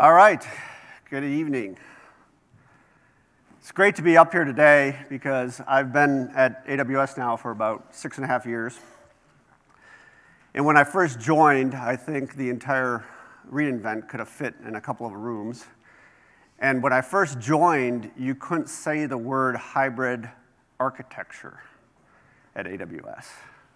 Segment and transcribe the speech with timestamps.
[0.00, 0.46] All right,
[1.10, 1.76] good evening.
[3.58, 7.96] It's great to be up here today because I've been at AWS now for about
[7.96, 8.78] six and a half years.
[10.54, 13.04] And when I first joined, I think the entire
[13.52, 15.64] reInvent could have fit in a couple of rooms.
[16.60, 20.30] And when I first joined, you couldn't say the word hybrid
[20.78, 21.58] architecture
[22.54, 23.26] at AWS.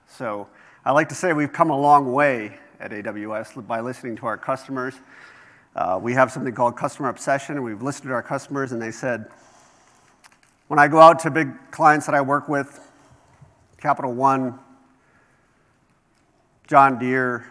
[0.07, 0.46] So
[0.84, 4.39] I like to say we've come a long way at AWS by listening to our
[4.39, 4.95] customers.
[5.75, 9.26] Uh, we have something called customer obsession, we've listened to our customers, and they said,
[10.68, 12.80] when I go out to big clients that I work with,
[13.79, 14.58] Capital One,
[16.66, 17.46] John Deere,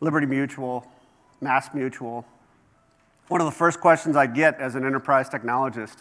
[0.00, 0.84] Liberty Mutual,
[1.40, 2.26] Mass Mutual,
[3.28, 5.98] one of the first questions I get as an enterprise technologist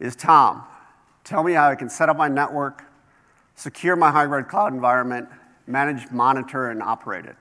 [0.00, 0.64] is Tom,
[1.24, 2.84] tell me how I can set up my network,
[3.54, 5.28] secure my hybrid cloud environment,
[5.66, 7.36] manage, monitor, and operate it.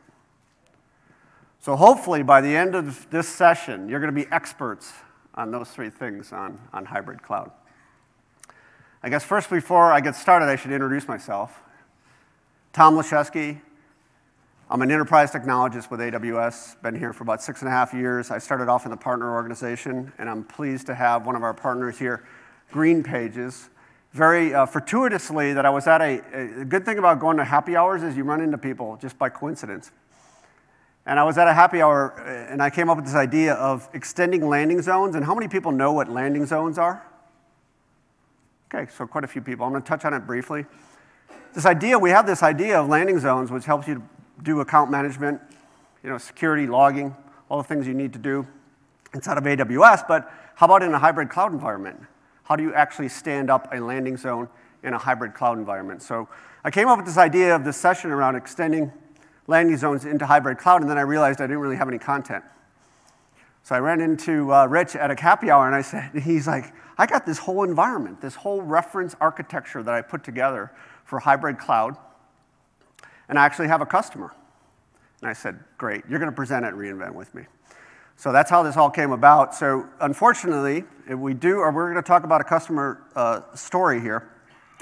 [1.64, 4.92] So hopefully by the end of this session, you're going to be experts
[5.34, 7.52] on those three things on, on hybrid cloud.
[9.02, 11.62] I guess first, before I get started, I should introduce myself.
[12.74, 13.62] Tom Laszewski.
[14.70, 18.30] I'm an enterprise technologist with AWS, been here for about six and a half years.
[18.30, 21.54] I started off in the partner organization, and I'm pleased to have one of our
[21.54, 22.26] partners here,
[22.72, 23.70] Green Pages.
[24.12, 27.78] Very uh, fortuitously, that I was at a, a good thing about going to happy
[27.78, 29.92] hours is you run into people just by coincidence.
[31.06, 33.54] And I was at a happy hour uh, and I came up with this idea
[33.56, 35.16] of extending landing zones.
[35.16, 37.06] And how many people know what landing zones are?
[38.74, 39.66] Okay, so quite a few people.
[39.66, 40.66] I'm going to touch on it briefly.
[41.54, 44.02] This idea, we have this idea of landing zones, which helps you
[44.42, 45.40] do account management,
[46.04, 47.16] you know, security, logging,
[47.50, 48.48] all the things you need to do
[49.14, 50.08] inside of AWS.
[50.08, 52.00] But how about in a hybrid cloud environment?
[52.46, 54.50] How do you actually stand up a landing zone
[54.82, 56.02] in a hybrid cloud environment?
[56.02, 56.28] So
[56.64, 58.92] I came up with this idea of this session around extending
[59.48, 62.44] landing zones into hybrid cloud, and then I realized I didn't really have any content.
[63.64, 66.74] So I ran into uh, Rich at a happy hour, and I said, he's like,
[66.98, 70.72] I got this whole environment, this whole reference architecture that I put together
[71.06, 71.96] for hybrid cloud,
[73.28, 74.34] and I actually have a customer.
[75.22, 77.46] And I said, great, you're going to present at reInvent with me.
[78.18, 79.56] So that's how this all came about.
[79.56, 84.30] So unfortunately, we do, or we're going to talk about a customer uh, story here.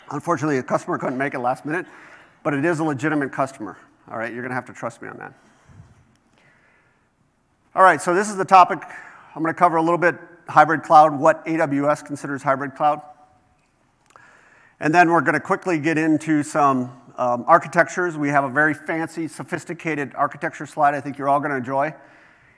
[0.10, 1.86] Unfortunately, a customer couldn't make it last minute,
[2.44, 3.78] but it is a legitimate customer.
[4.12, 5.34] All right, you're going to have to trust me on that.
[7.74, 8.80] All right, so this is the topic.
[9.34, 10.16] I'm going to cover a little bit
[10.50, 13.02] hybrid cloud, what AWS considers hybrid cloud.
[14.82, 18.18] And then we're going to quickly get into some um, architectures.
[18.18, 21.94] We have a very fancy, sophisticated architecture slide I think you're all going to enjoy.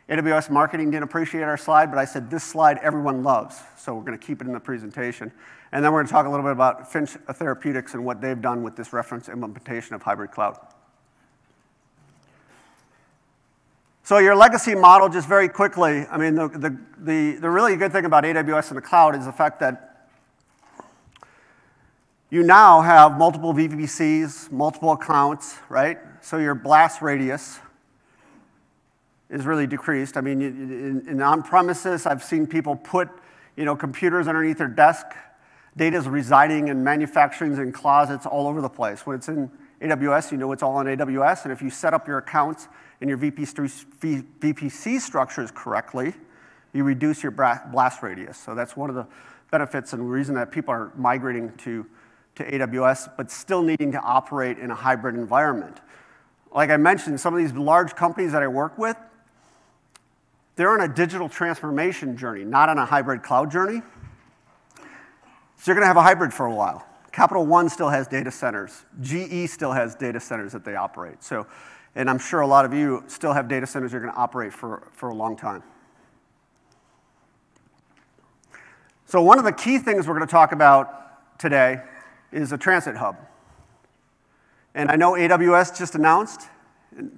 [0.09, 4.03] AWS marketing didn't appreciate our slide, but I said this slide everyone loves, so we're
[4.03, 5.31] going to keep it in the presentation.
[5.71, 8.41] And then we're going to talk a little bit about Finch Therapeutics and what they've
[8.41, 10.57] done with this reference implementation of hybrid cloud.
[14.05, 17.93] So your legacy model, just very quickly, I mean, the, the, the, the really good
[17.93, 20.09] thing about AWS in the cloud is the fact that
[22.29, 25.99] you now have multiple VPCs, multiple accounts, right?
[26.19, 27.59] So your blast radius
[29.29, 30.17] is really decreased.
[30.17, 33.07] I mean, in, in on-premises, I've seen people put,
[33.55, 35.05] you know, computers underneath their desk.
[35.77, 39.05] Data is residing in manufacturing in closets all over the place.
[39.05, 39.49] When it's in
[39.81, 42.67] AWS, you know it's all in AWS, and if you set up your accounts
[43.03, 46.13] and your VPC structures correctly,
[46.71, 48.37] you reduce your blast radius.
[48.37, 49.05] So that's one of the
[49.51, 51.85] benefits and reason that people are migrating to,
[52.35, 55.81] to AWS, but still needing to operate in a hybrid environment.
[56.55, 58.95] Like I mentioned, some of these large companies that I work with,
[60.55, 63.81] they're on a digital transformation journey, not on a hybrid cloud journey.
[64.77, 64.83] So
[65.65, 66.87] you're going to have a hybrid for a while.
[67.11, 68.85] Capital One still has data centers.
[69.01, 71.21] GE still has data centers that they operate.
[71.21, 71.45] So
[71.95, 74.53] and I'm sure a lot of you still have data centers you're going to operate
[74.53, 75.63] for, for a long time.
[79.05, 81.81] So, one of the key things we're going to talk about today
[82.31, 83.17] is a transit hub.
[84.73, 86.47] And I know AWS just announced.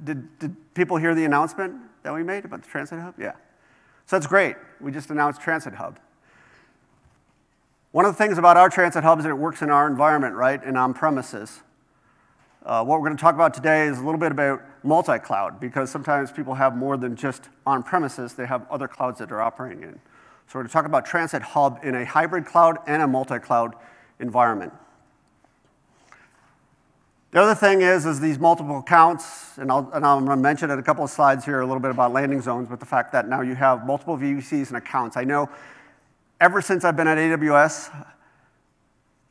[0.04, 3.16] Did, did people hear the announcement that we made about the transit hub?
[3.18, 3.34] Yeah.
[4.06, 4.56] So that's great.
[4.80, 6.00] We just announced Transit Hub.
[7.92, 10.36] One of the things about our transit hub is that it works in our environment,
[10.36, 11.62] right, and on premises.
[12.66, 15.92] Uh, what we're going to talk about today is a little bit about multi-cloud, because
[15.92, 19.94] sometimes people have more than just on-premises, they have other clouds that they're operating in.
[20.48, 23.76] So we're going to talk about Transit Hub in a hybrid cloud and a multi-cloud
[24.20, 24.74] environment.
[27.32, 30.80] The other thing is, is these multiple accounts, and, and I'm going to mention in
[30.80, 33.28] a couple of slides here a little bit about landing zones, but the fact that
[33.28, 35.18] now you have multiple VPCs and accounts.
[35.18, 35.50] I know
[36.42, 38.06] ever since I've been at AWS,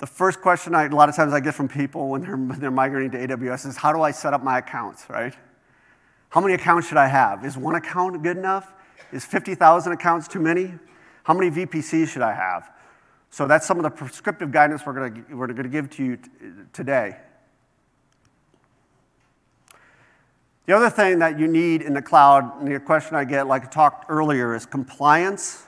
[0.04, 2.60] the first question I, a lot of times I get from people when they're, when
[2.60, 5.32] they're migrating to AWS is, how do I set up my accounts, right?
[6.28, 7.42] How many accounts should I have?
[7.42, 8.70] Is one account good enough?
[9.12, 10.74] Is 50,000 accounts too many?
[11.22, 12.70] How many VPCs should I have?
[13.30, 16.18] So that's some of the prescriptive guidance we're going we're to give to you
[16.74, 17.16] today.
[20.66, 23.64] The other thing that you need in the cloud, and the question I get, like
[23.64, 25.64] I talked earlier, is compliance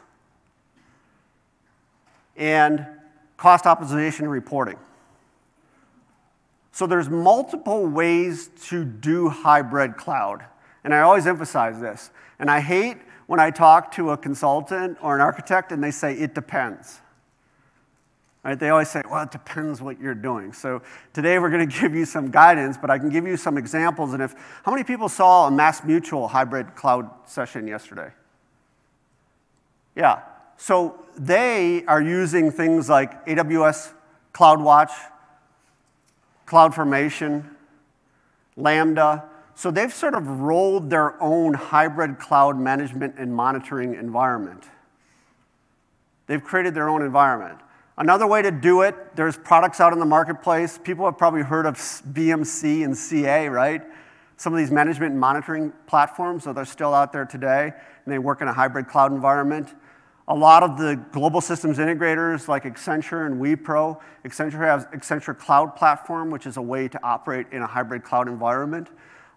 [2.37, 2.87] and
[3.37, 4.79] cost optimization reporting.
[6.73, 10.45] So there's multiple ways to do hybrid cloud.
[10.85, 12.11] And I always emphasize this.
[12.39, 16.15] And I hate when I talk to a consultant or an architect and they say,
[16.15, 17.01] it depends.
[18.45, 18.59] Right?
[18.59, 20.53] They always say, well, it depends what you're doing.
[20.53, 20.81] So
[21.13, 24.13] today we're going to give you some guidance, but I can give you some examples.
[24.13, 28.11] And if, how many people saw a Mass Mutual hybrid cloud session yesterday?
[29.97, 30.21] Yeah.
[30.57, 33.93] So they are using things like AWS
[34.33, 34.93] CloudWatch,
[36.47, 37.49] CloudFormation,
[38.57, 39.25] Lambda.
[39.55, 44.65] So they've sort of rolled their own hybrid cloud management and monitoring environment.
[46.27, 47.59] They've created their own environment.
[47.99, 50.79] Another way to do it, there's products out in the marketplace.
[50.83, 53.83] People have probably heard of BMC and CA, right?
[54.37, 57.73] Some of these management and monitoring platforms, so they're still out there today,
[58.05, 59.75] and they work in a hybrid cloud environment.
[60.29, 65.77] A lot of the global systems integrators like Accenture and Wipro, Accenture has Accenture Cloud
[65.77, 68.89] Platform, which is a way to operate in a hybrid cloud environment.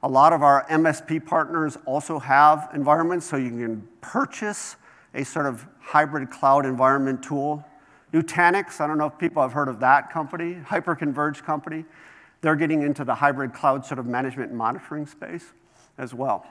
[0.02, 4.78] A lot of our MSP partners also have environments, so you can purchase
[5.14, 7.64] a sort of hybrid cloud environment tool
[8.14, 11.86] Nutanix, I don't know if people have heard of that company, hyper-converged company.
[12.42, 15.54] They're getting into the hybrid cloud sort of management and monitoring space
[15.98, 16.46] as well.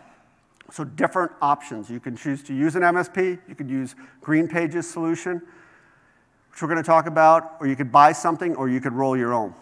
[0.71, 1.89] So different options.
[1.89, 5.43] You can choose to use an MSP, you could use Green Pages solution,
[6.51, 9.17] which we're going to talk about, or you could buy something, or you could roll
[9.17, 9.55] your own.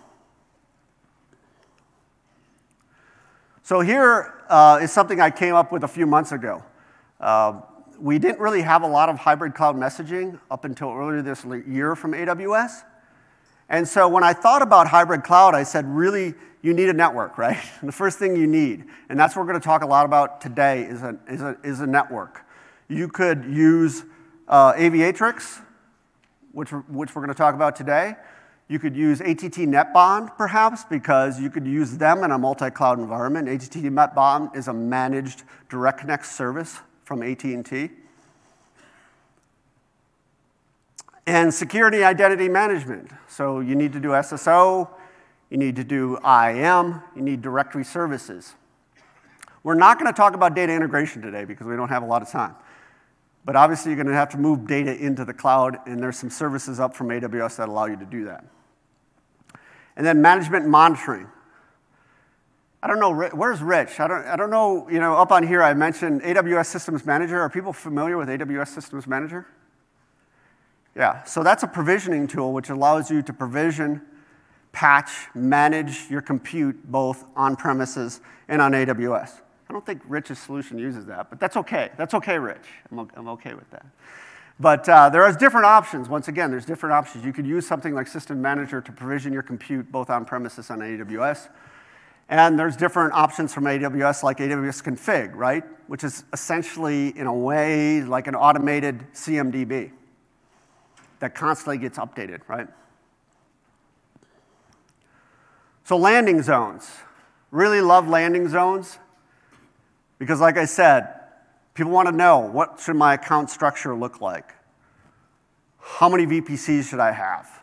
[3.62, 6.62] So here uh, is something I came up with a few months ago.
[7.20, 7.60] Uh,
[7.98, 11.96] we didn't really have a lot of hybrid cloud messaging up until earlier this year
[11.96, 12.82] from AWS.
[13.68, 17.38] And so when I thought about hybrid cloud, I said, really, you need a network,
[17.38, 17.58] right?
[17.82, 20.40] the first thing you need, and that's what we're going to talk a lot about
[20.40, 22.44] today, is a, is a, is a network.
[22.88, 24.04] You could use
[24.48, 25.60] uh, Aviatrix,
[26.52, 28.16] which, which we're going to talk about today.
[28.68, 33.48] You could use ATT NetBond, perhaps, because you could use them in a multi-cloud environment.
[33.48, 37.90] ATT NetBond is a managed direct connect service from AT&T.
[41.26, 43.10] And security identity management.
[43.26, 44.88] So you need to do SSO,
[45.50, 48.54] you need to do IAM, you need directory services.
[49.62, 52.22] We're not going to talk about data integration today because we don't have a lot
[52.22, 52.54] of time.
[53.44, 56.30] But obviously, you're going to have to move data into the cloud, and there's some
[56.30, 58.44] services up from AWS that allow you to do that.
[59.96, 61.28] And then management monitoring.
[62.82, 63.98] I don't know, where's Rich?
[63.98, 67.40] I don't, I don't know, you know, up on here I mentioned AWS Systems Manager.
[67.40, 69.46] Are people familiar with AWS Systems Manager?
[70.96, 74.00] Yeah, so that's a provisioning tool which allows you to provision,
[74.72, 79.42] patch, manage your compute both on premises and on AWS.
[79.68, 81.90] I don't think Rich's solution uses that, but that's okay.
[81.98, 82.66] That's okay, Rich.
[82.90, 83.84] I'm, I'm okay with that.
[84.58, 86.08] But uh, there are different options.
[86.08, 87.26] Once again, there's different options.
[87.26, 90.82] You could use something like System Manager to provision your compute both on premises and
[90.82, 91.50] on AWS.
[92.30, 95.62] And there's different options from AWS, like AWS Config, right?
[95.88, 99.92] Which is essentially, in a way, like an automated CMDB
[101.20, 102.68] that constantly gets updated, right?
[105.84, 106.90] So, landing zones.
[107.52, 108.98] Really love landing zones
[110.18, 111.08] because, like I said,
[111.74, 114.52] people want to know what should my account structure look like?
[115.78, 117.62] How many VPCs should I have?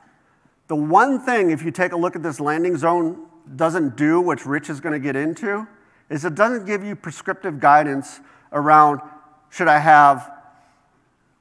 [0.67, 4.45] The one thing, if you take a look at this landing zone doesn't do, which
[4.45, 5.67] Rich is going to get into,
[6.09, 8.21] is it doesn't give you prescriptive guidance
[8.53, 9.01] around
[9.49, 10.31] should I have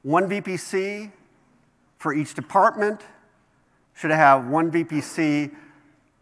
[0.01, 1.11] one VPC
[2.03, 2.99] for each department?
[3.93, 5.55] Should I have one VPC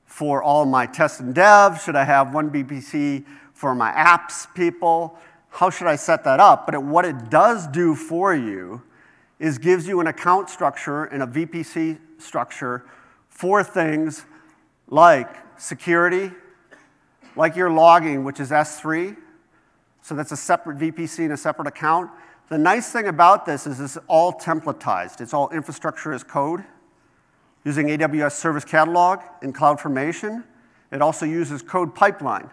[0.05, 1.81] for all my test and dev?
[1.81, 5.17] Should I have one VPC for my apps people?
[5.49, 6.67] How should I set that up?
[6.67, 8.83] But it, what it does do for you
[9.39, 12.85] is gives you an account structure and a VPC structure
[13.29, 14.23] for things
[14.87, 16.29] like security,
[17.35, 19.17] like your logging, which is S3.
[20.01, 22.09] So that's a separate VPC and a separate account.
[22.49, 25.21] The nice thing about this is it's all templatized.
[25.21, 26.63] It's all infrastructure as code
[27.63, 30.43] using AWS Service Catalog and CloudFormation.
[30.91, 32.49] It also uses code pipeline.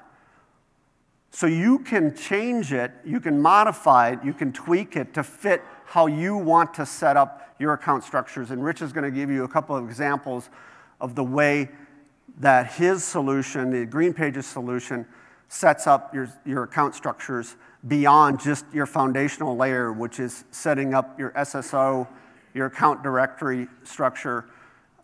[1.30, 5.62] So you can change it, you can modify it, you can tweak it to fit
[5.84, 8.50] how you want to set up your account structures.
[8.50, 10.48] And Rich is going to give you a couple of examples
[11.00, 11.68] of the way
[12.38, 15.06] that his solution, the Green Pages solution,
[15.48, 21.18] sets up your, your account structures beyond just your foundational layer, which is setting up
[21.18, 22.06] your SSO,
[22.54, 24.46] your account directory structure,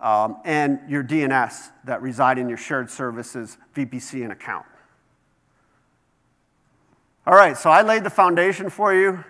[0.00, 4.66] um, and your DNS that reside in your shared services, VPC, and account.
[7.26, 9.24] All right, so I laid the foundation for you.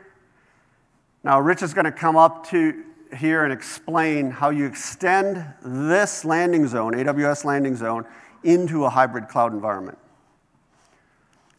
[1.22, 2.82] Now, Rich is going to come up to
[3.16, 8.04] here and explain how you extend this landing zone, AWS landing zone,
[8.42, 9.96] into a hybrid cloud environment.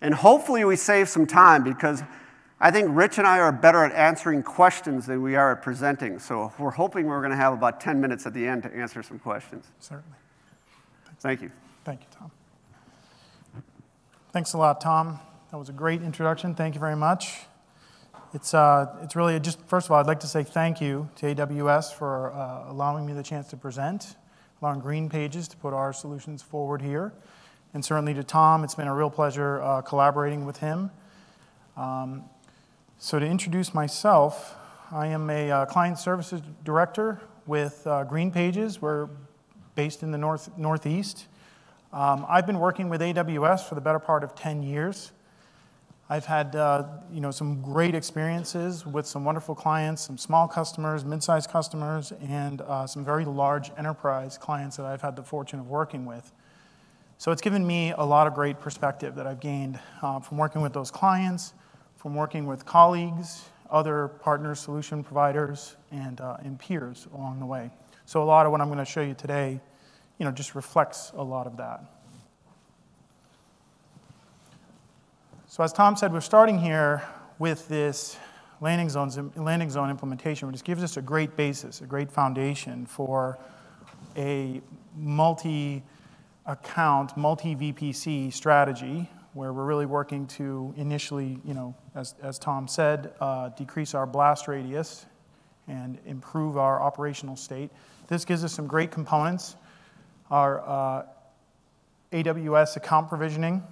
[0.01, 2.03] And hopefully, we save some time because
[2.59, 6.19] I think Rich and I are better at answering questions than we are at presenting.
[6.19, 9.03] So we're hoping we're going to have about 10 minutes at the end to answer
[9.03, 9.65] some questions.
[9.79, 10.17] Certainly.
[11.19, 11.51] Thank you.
[11.83, 12.31] Thank you, Tom.
[14.31, 15.19] Thanks a lot, Tom.
[15.51, 16.55] That was a great introduction.
[16.55, 17.41] Thank you very much.
[18.33, 21.33] It's, uh, it's really just, first of all, I'd like to say thank you to
[21.33, 24.15] AWS for uh, allowing me the chance to present,
[24.61, 27.13] allowing Green Pages to put our solutions forward here.
[27.75, 30.91] And certainly to Tom, it's been a real pleasure uh, collaborating with him.
[31.75, 32.23] Um,
[32.99, 34.55] so, to introduce myself,
[34.93, 38.81] I am a uh, client services director with uh, Green Pages.
[38.81, 39.09] We're
[39.75, 41.27] based in the north, Northeast.
[41.91, 45.11] Um, I've been working with AWS for the better part of 10 years.
[46.09, 51.03] I've had uh, you know, some great experiences with some wonderful clients, some small customers,
[51.03, 55.59] mid sized customers, and uh, some very large enterprise clients that I've had the fortune
[55.59, 56.31] of working with.
[57.17, 60.61] So it's given me a lot of great perspective that I've gained uh, from working
[60.61, 61.53] with those clients,
[61.95, 67.71] from working with colleagues, other partners, solution providers, and, uh, and peers along the way.
[68.05, 69.59] So a lot of what I'm going to show you today,
[70.17, 71.83] you know, just reflects a lot of that.
[75.47, 77.01] So as Tom said, we're starting here
[77.39, 78.17] with this
[78.59, 83.39] landing, zones, landing zone implementation, which gives us a great basis, a great foundation for
[84.17, 84.61] a
[84.97, 85.81] multi
[86.45, 92.67] account, multi VPC strategy, where we're really working to initially, you know, as, as Tom
[92.67, 95.05] said, uh, decrease our blast radius
[95.67, 97.71] and improve our operational state.
[98.07, 99.55] This gives us some great components.
[100.29, 101.05] Our uh,
[102.11, 103.63] AWS account provisioning,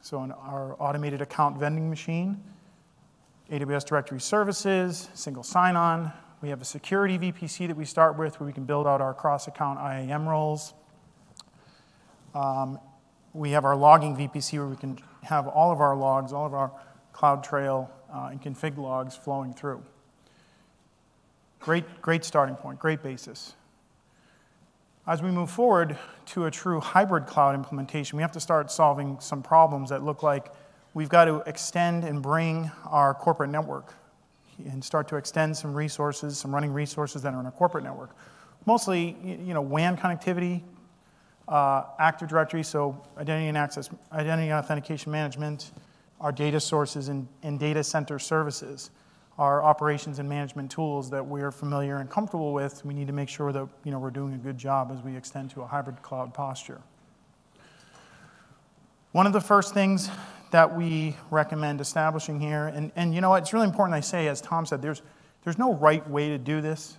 [0.00, 2.42] so our automated account vending machine,
[3.50, 6.12] AWS Directory Services, single sign on.
[6.42, 9.14] We have a security VPC that we start with where we can build out our
[9.14, 10.74] cross account IAM roles.
[12.36, 12.78] Um,
[13.32, 16.52] we have our logging VPC where we can have all of our logs, all of
[16.52, 16.70] our
[17.14, 19.82] CloudTrail uh, and config logs flowing through.
[21.60, 23.54] Great, great starting point, great basis.
[25.06, 29.18] As we move forward to a true hybrid cloud implementation, we have to start solving
[29.18, 30.52] some problems that look like
[30.92, 33.94] we've got to extend and bring our corporate network
[34.58, 38.14] and start to extend some resources, some running resources that are in our corporate network.
[38.66, 40.62] Mostly, you know, WAN connectivity,
[41.48, 45.72] uh, Active Directory, so identity and access, identity and authentication management,
[46.20, 48.90] our data sources and, and data center services,
[49.38, 52.84] our operations and management tools that we're familiar and comfortable with.
[52.84, 55.16] We need to make sure that you know, we're doing a good job as we
[55.16, 56.80] extend to a hybrid cloud posture.
[59.12, 60.10] One of the first things
[60.50, 64.28] that we recommend establishing here, and, and you know what, it's really important I say,
[64.28, 65.02] as Tom said, there's,
[65.44, 66.96] there's no right way to do this.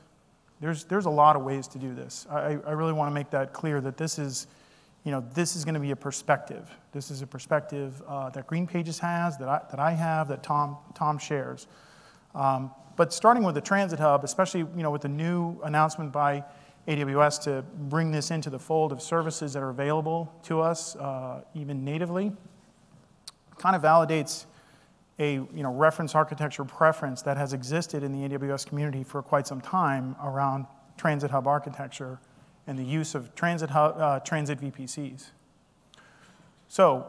[0.60, 2.26] There's, there's a lot of ways to do this.
[2.30, 4.48] I, I really want to make that clear that this is,
[5.04, 6.70] you know, this is going to be a perspective.
[6.92, 10.42] This is a perspective uh, that Green Pages has, that I, that I have, that
[10.42, 11.68] Tom, Tom shares.
[12.34, 16.44] Um, but starting with the Transit Hub, especially you know, with the new announcement by
[16.88, 21.42] AWS to bring this into the fold of services that are available to us, uh,
[21.54, 22.32] even natively,
[23.58, 24.46] kind of validates
[25.20, 29.48] a you know, reference architecture preference that has existed in the AWS community for quite
[29.48, 32.20] some time around transit hub architecture
[32.68, 35.30] and the use of transit, hub, uh, transit VPCs.
[36.68, 37.08] So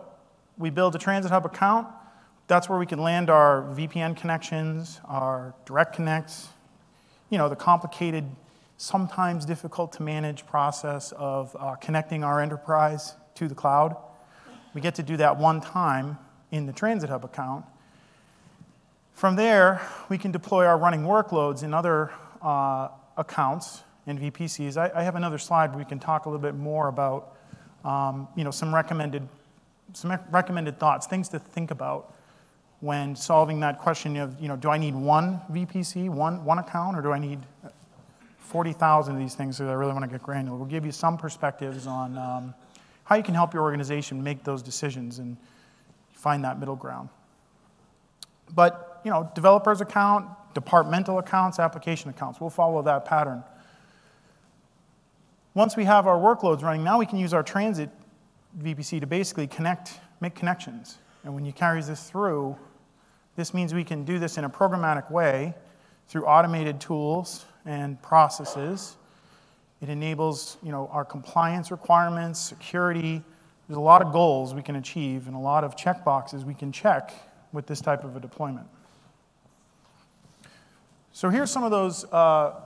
[0.57, 1.89] we build a transit hub account.
[2.47, 6.49] That's where we can land our VPN connections, our direct connects,
[7.29, 8.25] you know, the complicated,
[8.79, 13.97] sometimes difficult to manage process of uh, connecting our enterprise to the cloud.
[14.73, 16.19] We get to do that one time
[16.51, 17.65] in the Transit Hub account.
[19.19, 24.77] From there, we can deploy our running workloads in other uh, accounts and VPCs.
[24.77, 27.35] I, I, have another slide where we can talk a little bit more about
[27.85, 29.29] um, you know, some, recommended,
[29.93, 32.15] some recommended thoughts, things to think about
[32.79, 36.97] when solving that question of, you know, do I need one VPC, one, one account,
[36.97, 37.41] or do I need
[38.39, 40.57] 40,000 of these things so I really want to get granular?
[40.57, 42.55] We'll give you some perspectives on um,
[43.03, 45.37] how you can help your organization make those decisions and
[46.13, 47.09] find that middle ground.
[48.55, 52.41] But you know, developer's account, departmental accounts, application accounts.
[52.41, 53.43] We'll follow that pattern.
[55.55, 57.91] Once we have our workloads running, now we can use our transit
[58.63, 60.99] VPC to basically connect, make connections.
[61.25, 62.57] And when you carry this through,
[63.37, 65.55] this means we can do this in a programmatic way
[66.09, 68.97] through automated tools and processes.
[69.81, 73.23] It enables you know, our compliance requirements, security.
[73.69, 76.73] There's a lot of goals we can achieve and a lot of checkboxes we can
[76.73, 77.13] check
[77.53, 78.67] with this type of a deployment.
[81.13, 82.61] So here's some of those uh,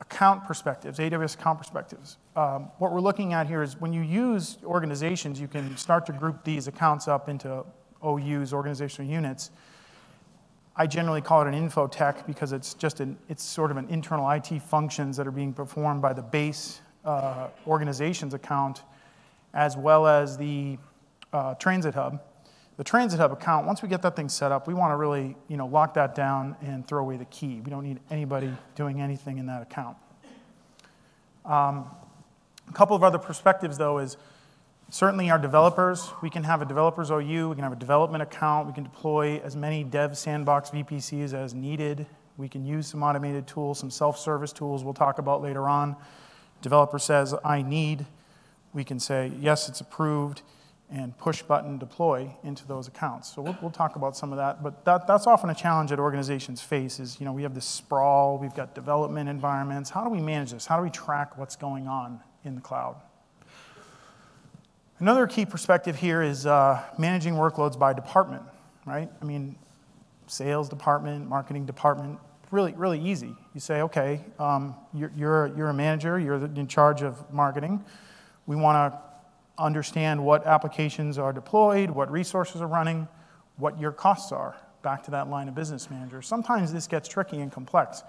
[0.00, 2.16] account perspectives, AWS account perspectives.
[2.34, 6.12] Um, what we're looking at here is when you use organizations, you can start to
[6.12, 7.64] group these accounts up into
[8.04, 9.50] OUs, organizational units.
[10.76, 13.88] I generally call it an info tech because it's just an, it's sort of an
[13.88, 18.82] internal IT functions that are being performed by the base uh, organizations account
[19.54, 20.76] as well as the
[21.32, 22.20] uh, transit hub.
[22.76, 25.34] The transit hub account, once we get that thing set up, we want to really
[25.48, 27.60] you know, lock that down and throw away the key.
[27.64, 29.96] We don't need anybody doing anything in that account.
[31.46, 31.90] Um,
[32.68, 34.18] a couple of other perspectives, though, is
[34.90, 36.10] certainly our developers.
[36.22, 39.40] We can have a developers OU, we can have a development account, we can deploy
[39.42, 42.06] as many dev sandbox VPCs as needed.
[42.36, 45.96] We can use some automated tools, some self service tools we'll talk about later on.
[46.60, 48.04] Developer says, I need.
[48.74, 50.42] We can say, yes, it's approved
[50.90, 53.34] and push button deploy into those accounts.
[53.34, 55.98] So we'll, we'll, talk about some of that, but that, that's often a challenge that
[55.98, 59.90] organizations face is, you know, we have this sprawl, we've got development environments.
[59.90, 60.64] How do we manage this?
[60.64, 62.96] How do we track what's going on in the cloud?
[64.98, 68.42] Another key perspective here is uh, managing workloads by department,
[68.86, 69.10] right?
[69.20, 69.56] I mean,
[70.28, 72.18] sales department, marketing department,
[72.50, 73.34] really, really easy.
[73.54, 77.84] You say, okay, um, you're, you're, you're a manager, you're in charge of marketing.
[78.46, 79.05] We want to
[79.58, 83.08] understand what applications are deployed, what resources are running,
[83.56, 86.22] what your costs are, back to that line of business manager.
[86.22, 88.02] Sometimes this gets tricky and complex.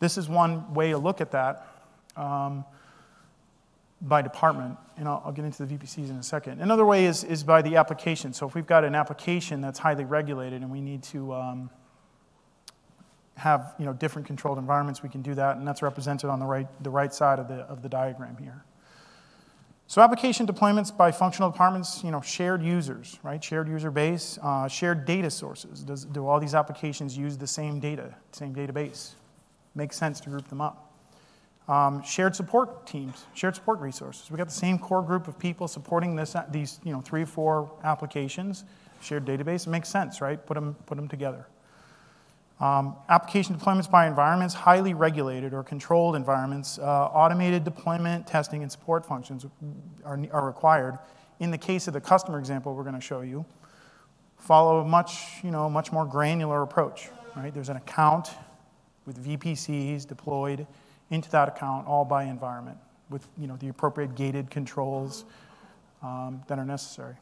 [0.00, 1.66] This is one way to look at that
[2.16, 2.64] um,
[4.00, 6.60] by department, and I'll, I'll, get into the VPCs in a second.
[6.60, 8.32] Another way is, is by the application.
[8.32, 11.70] So if we've got an application that's highly regulated and we need to um,
[13.36, 16.46] have you know, different controlled environments, we can do that, and that's represented on the
[16.46, 18.62] right, the right side of the, of the diagram here.
[19.94, 23.42] So application deployments by functional departments, you know, shared users, right?
[23.44, 25.84] Shared user base, uh, shared data sources.
[25.84, 29.12] Does, do all these applications use the same data, same database?
[29.76, 30.92] Makes sense to group them up.
[31.68, 34.32] Um, shared support teams, shared support resources.
[34.32, 37.26] We got the same core group of people supporting this, these, you know, three or
[37.26, 38.64] four applications,
[39.00, 39.68] shared database.
[39.68, 40.44] It makes sense, right?
[40.44, 41.46] Put them, put them together.
[42.60, 48.70] Um, application deployments by environments, highly regulated or controlled environments, uh, automated deployment, testing, and
[48.70, 49.44] support functions
[50.04, 50.98] are, are required.
[51.40, 53.44] In the case of the customer example we're going to show you,
[54.38, 57.08] follow a much, you know, much more granular approach.
[57.34, 57.52] Right?
[57.52, 58.30] There's an account
[59.04, 60.66] with VPCs deployed
[61.10, 62.78] into that account, all by environment,
[63.10, 65.24] with you know, the appropriate gated controls
[66.02, 67.16] um, that are necessary.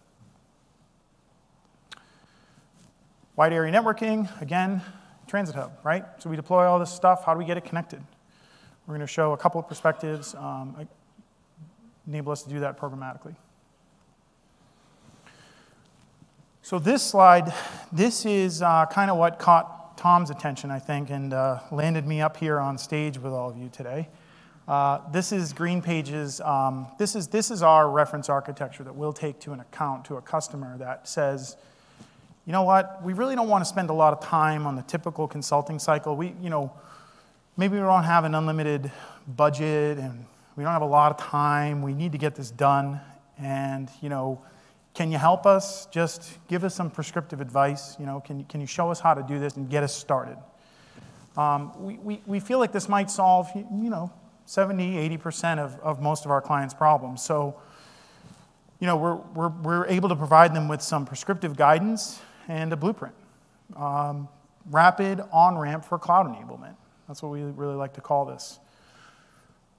[3.34, 4.82] Wide area networking, again,
[5.32, 6.04] Transit Hub, right?
[6.18, 7.24] So we deploy all this stuff.
[7.24, 8.02] How do we get it connected?
[8.86, 10.86] We're going to show a couple of perspectives, um,
[12.06, 13.34] enable us to do that programmatically.
[16.60, 17.50] So this slide,
[17.90, 22.20] this is uh, kind of what caught Tom's attention, I think, and uh, landed me
[22.20, 24.10] up here on stage with all of you today.
[24.68, 29.40] Uh, this is GreenPage's, um, this, is, this is our reference architecture that we'll take
[29.40, 31.56] to an account, to a customer that says,
[32.44, 34.82] you know what, we really don't want to spend a lot of time on the
[34.82, 36.16] typical consulting cycle.
[36.16, 36.72] We, you know,
[37.56, 38.90] maybe we don't have an unlimited
[39.28, 40.26] budget and
[40.56, 41.82] we don't have a lot of time.
[41.82, 43.00] We need to get this done.
[43.38, 44.42] And, you know,
[44.92, 45.86] can you help us?
[45.86, 47.96] Just give us some prescriptive advice.
[48.00, 50.36] You know, can, can you show us how to do this and get us started?
[51.36, 54.12] Um, we, we, we feel like this might solve, you know,
[54.46, 57.22] 70, 80% of, of most of our clients' problems.
[57.22, 57.54] So,
[58.80, 62.76] you know, we're, we're, we're able to provide them with some prescriptive guidance and a
[62.76, 63.14] blueprint.
[63.76, 64.28] Um,
[64.70, 66.74] rapid on ramp for cloud enablement.
[67.08, 68.58] That's what we really like to call this.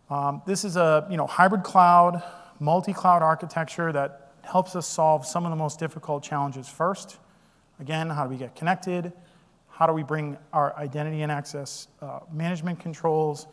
[0.10, 2.21] Um, this is a you know, hybrid cloud,
[2.60, 7.17] multi cloud architecture that helps us solve some of the most difficult challenges first.
[7.80, 9.13] Again, how do we get connected?
[9.69, 13.47] How do we bring our identity and access uh, management controls?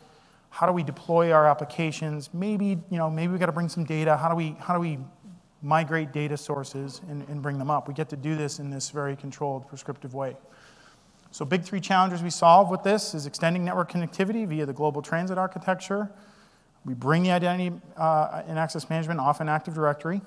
[0.49, 2.29] How do we deploy our applications?
[2.33, 4.17] Maybe, you know, maybe we got to bring some data.
[4.17, 4.99] How do we, how do we
[5.61, 7.87] migrate data sources and, and bring them up.
[7.87, 10.35] We get to do this in this very controlled, prescriptive way.
[11.31, 15.01] So big three challenges we solve with this is extending network connectivity via the global
[15.01, 16.09] transit architecture.
[16.83, 20.21] We bring the identity uh, and access management off an Active Directory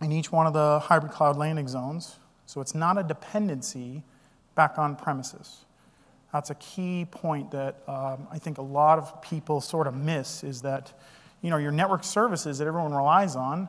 [0.00, 2.16] in each one of the hybrid cloud landing zones.
[2.46, 4.02] So it's not a dependency
[4.54, 5.64] back on premises.
[6.32, 10.42] That's a key point that um, I think a lot of people sort of miss
[10.42, 10.92] is that
[11.42, 13.68] you know, your network services that everyone relies on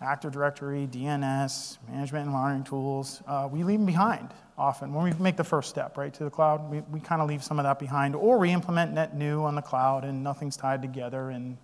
[0.00, 5.12] Active Directory, DNS, management and monitoring tools, uh, we leave them behind often when we
[5.18, 6.70] make the first step, right, to the cloud.
[6.70, 9.54] We, we kind of leave some of that behind, or we implement net new on
[9.54, 11.56] the cloud and nothing's tied together, and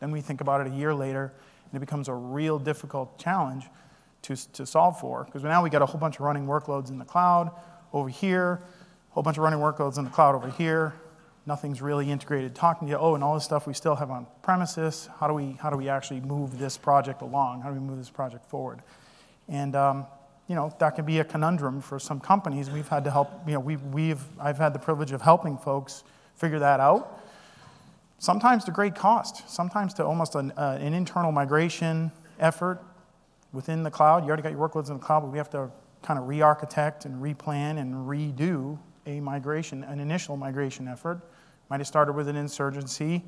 [0.00, 1.32] then we think about it a year later,
[1.70, 3.66] and it becomes a real difficult challenge
[4.22, 5.24] to, to solve for.
[5.24, 7.50] Because now we got a whole bunch of running workloads in the cloud
[7.92, 8.62] over here,
[9.10, 10.94] a whole bunch of running workloads in the cloud over here.
[11.46, 12.54] Nothing's really integrated.
[12.54, 15.08] Talking to you, oh, and all this stuff we still have on premises.
[15.20, 17.62] How do we, how do we actually move this project along?
[17.62, 18.80] How do we move this project forward?
[19.48, 20.06] And um,
[20.48, 22.70] you know, that can be a conundrum for some companies.
[22.70, 26.04] We've had to help, you know, we've, we've, I've had the privilege of helping folks
[26.36, 27.22] figure that out.
[28.18, 32.80] Sometimes to great cost, sometimes to almost an, uh, an internal migration effort
[33.52, 34.22] within the cloud.
[34.22, 35.70] You already got your workloads in the cloud, but we have to
[36.02, 41.20] kind of re architect and replan and redo a migration, an initial migration effort.
[41.68, 43.24] Might have started with an insurgency,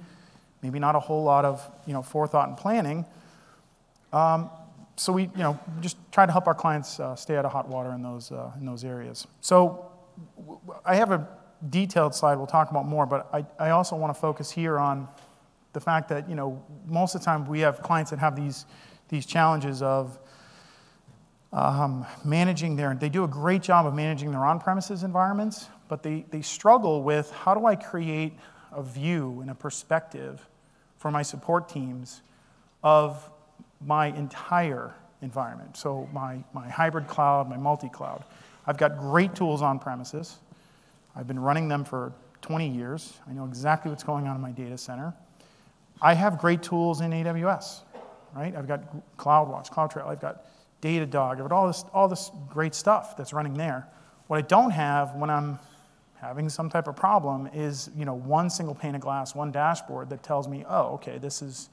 [0.62, 3.04] maybe not a whole lot of you know, forethought and planning.
[4.12, 4.50] Um,
[4.96, 7.68] so we, you know, just try to help our clients uh, stay out of hot
[7.68, 9.26] water in those, uh, in those areas.
[9.40, 9.90] So
[10.84, 11.28] I have a
[11.70, 15.08] detailed slide we'll talk about more, but I, I also want to focus here on
[15.72, 18.66] the fact that, you know, most of the time we have clients that have these,
[19.08, 20.18] these challenges of
[21.52, 26.24] um, managing their, they do a great job of managing their on-premises environments, but they,
[26.30, 28.34] they struggle with how do I create
[28.72, 30.46] a view and a perspective
[30.98, 32.22] for my support teams
[32.82, 33.30] of
[33.84, 35.76] my entire environment.
[35.76, 38.24] So, my, my hybrid cloud, my multi cloud.
[38.66, 40.38] I've got great tools on premises.
[41.16, 43.14] I've been running them for 20 years.
[43.28, 45.14] I know exactly what's going on in my data center.
[46.00, 47.80] I have great tools in AWS,
[48.34, 48.54] right?
[48.54, 48.82] I've got
[49.16, 50.44] CloudWatch, CloudTrail, I've got
[50.80, 53.88] Datadog, I've got all this, all this great stuff that's running there.
[54.28, 55.58] What I don't have when I'm
[56.20, 60.10] having some type of problem is, you know, one single pane of glass, one dashboard
[60.10, 61.68] that tells me, oh, okay, this is,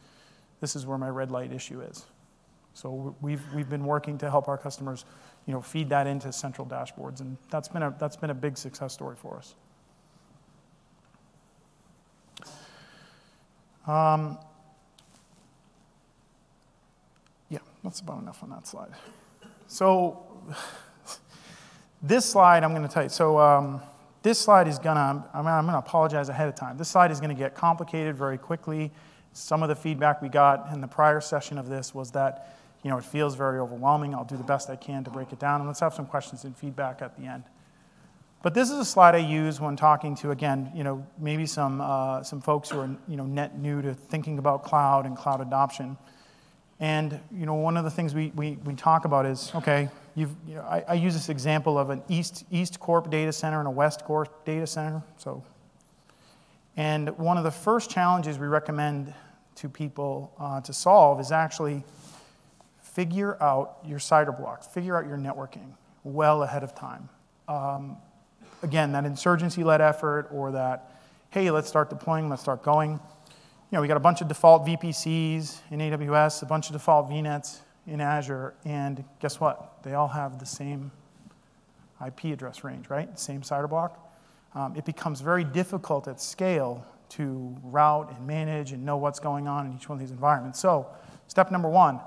[0.61, 2.05] this is where my red light issue is.
[2.73, 5.05] So we've, we've been working to help our customers
[5.45, 8.57] you know, feed that into central dashboards, and that's been a, that's been a big
[8.57, 9.53] success story for us.
[13.87, 14.39] Um,
[17.49, 18.89] yeah, that's about enough on that slide.
[19.67, 20.25] So
[22.01, 23.09] this slide, I'm going to tell you.
[23.09, 23.81] So um,
[24.25, 26.77] this slide is going to, I'm, going to apologize ahead of time.
[26.77, 28.91] This slide is going to get complicated very quickly.
[29.33, 32.89] Some of the feedback we got in the prior session of this was that, you
[32.89, 34.15] know, it feels very overwhelming.
[34.15, 36.43] I'll do the best I can to break it down, and let's have some questions
[36.43, 37.43] and feedback at the end.
[38.41, 41.79] But this is a slide I use when talking to, again, you know, maybe some,
[41.79, 45.39] uh, some folks who are, you know, net new to thinking about cloud and cloud
[45.39, 45.97] adoption.
[46.79, 50.29] And, you know, one of the things we, we, we talk about is, okay, you
[50.47, 53.71] know, I, I use this example of an East, East Corp data center and a
[53.71, 55.03] West Corp data center.
[55.17, 55.43] So,
[56.77, 59.13] and one of the first challenges we recommend
[59.55, 61.83] to people uh, to solve is actually
[62.81, 65.73] figure out your CIDR blocks, figure out your networking
[66.05, 67.09] well ahead of time.
[67.47, 67.97] Um,
[68.63, 70.91] again, that insurgency led effort or that,
[71.29, 72.91] hey, let's start deploying, let's start going.
[72.91, 72.99] You
[73.71, 77.59] know, we got a bunch of default VPCs in AWS, a bunch of default VNets
[77.87, 79.83] in Azure, and guess what?
[79.83, 80.91] They all have the same
[82.05, 83.17] IP address range, right?
[83.19, 84.11] Same CIDR block.
[84.53, 89.47] Um, it becomes very difficult at scale to route and manage and know what's going
[89.47, 90.59] on in each one of these environments.
[90.59, 90.87] So,
[91.27, 91.99] step number one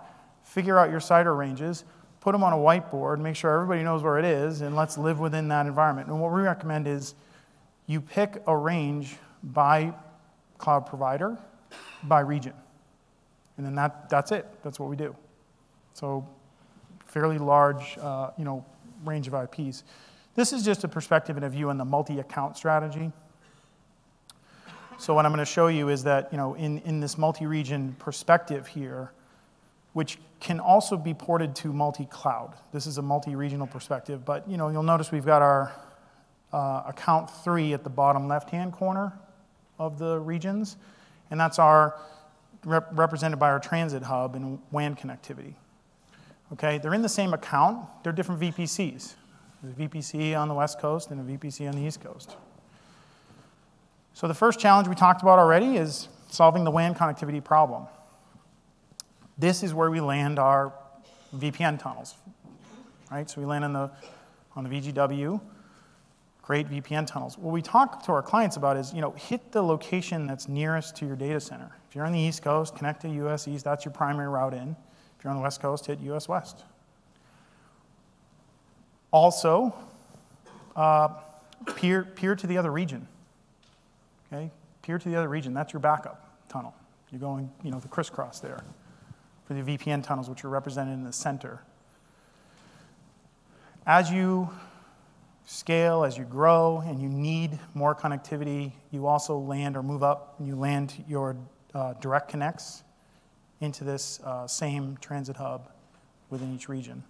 [0.42, 1.84] figure out your CIDR ranges,
[2.20, 5.20] put them on a whiteboard, make sure everybody knows where it is, and let's live
[5.20, 6.08] within that environment.
[6.08, 7.14] And what we recommend is
[7.86, 9.92] you pick a range by
[10.56, 11.36] cloud provider,
[12.02, 12.54] by region.
[13.58, 14.46] And then that, that's it.
[14.62, 15.14] That's what we do.
[15.98, 16.24] So,
[17.06, 18.64] fairly large uh, you know,
[19.04, 19.82] range of IPs.
[20.36, 23.10] This is just a perspective and a view on the multi account strategy.
[24.96, 27.96] So what I'm going to show you is that, you know, in, in this multi-region
[27.98, 29.10] perspective here,
[29.92, 32.54] which can also be ported to multi-cloud.
[32.72, 35.72] This is a multi-regional perspective, but, you know, you'll notice we've got our
[36.52, 39.12] uh, account three at the bottom left-hand corner
[39.80, 40.76] of the regions,
[41.32, 41.98] and that's our
[42.64, 45.54] rep- represented by our transit hub and WAN connectivity.
[46.52, 49.14] Okay, they're in the same account, they're different VPCs.
[49.62, 52.36] There's a VPC on the West Coast and a VPC on the East Coast.
[54.14, 57.86] So the first challenge we talked about already is solving the WAN connectivity problem.
[59.36, 60.72] This is where we land our
[61.36, 62.14] VPN tunnels,
[63.10, 63.28] right?
[63.28, 63.90] So we land on the,
[64.56, 65.40] on the VGW,
[66.42, 67.36] great VPN tunnels.
[67.36, 70.96] What we talk to our clients about is, you know, hit the location that's nearest
[70.96, 71.70] to your data center.
[71.88, 74.74] If you're on the East Coast, connect to US East, that's your primary route in.
[75.18, 76.64] If you're on the West Coast, hit US West.
[79.10, 79.74] Also,
[80.76, 81.08] uh,
[81.76, 83.08] peer, peer to the other region.
[84.32, 84.50] Okay?
[84.82, 86.74] Peer to the other region, that's your backup tunnel.
[87.10, 88.62] You're going, you know, the crisscross there.
[89.44, 91.62] for the VPN tunnels, which are represented in the center.
[93.86, 94.50] As you
[95.46, 100.34] scale, as you grow, and you need more connectivity, you also land or move up
[100.38, 101.34] and you land your
[101.74, 102.82] uh, direct connects
[103.60, 105.68] into this uh, same transit hub
[106.30, 107.02] within each region.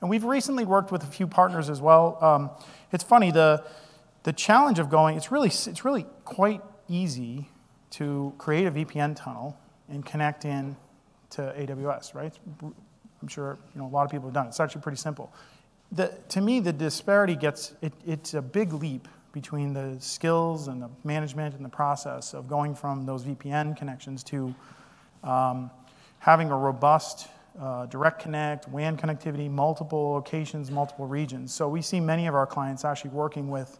[0.00, 2.18] And we've recently worked with a few partners as well.
[2.22, 2.50] Um,
[2.92, 3.64] it's funny, the,
[4.22, 7.48] the challenge of going, it's really, it's really quite easy
[7.90, 10.76] to create a VPN tunnel and connect in
[11.30, 12.32] to AWS, right?
[12.62, 14.50] I'm sure you know, a lot of people have done it.
[14.50, 15.32] It's actually pretty simple.
[15.90, 20.80] The, to me, the disparity gets, it, it's a big leap between the skills and
[20.80, 24.54] the management and the process of going from those VPN connections to
[25.24, 25.70] um,
[26.18, 27.28] having a robust
[27.60, 31.52] uh, direct connect, WAN connectivity, multiple locations, multiple regions.
[31.52, 33.78] So we see many of our clients actually working with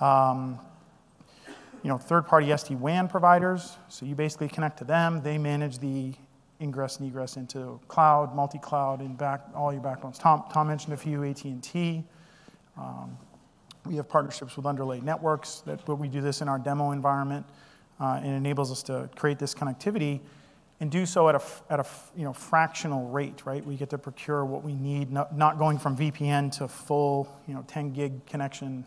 [0.00, 0.58] um,
[1.82, 3.76] you know, third-party SD-WAN providers.
[3.88, 5.22] So you basically connect to them.
[5.22, 6.14] They manage the
[6.60, 10.18] ingress and egress into cloud, multi-cloud, and back, all your backbones.
[10.18, 12.02] Tom, Tom mentioned a few, AT&T.
[12.76, 13.16] Um,
[13.84, 17.46] we have partnerships with underlay networks that we do this in our demo environment
[18.00, 20.20] uh, enables us to create this connectivity
[20.80, 23.64] and do so at a, at a you know, fractional rate, right?
[23.64, 27.54] We get to procure what we need, not, not going from VPN to full you
[27.54, 28.84] know, 10 gig connection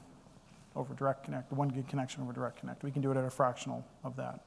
[0.76, 2.84] over direct connect, one gig connection over direct connect.
[2.84, 4.42] We can do it at a fractional of that.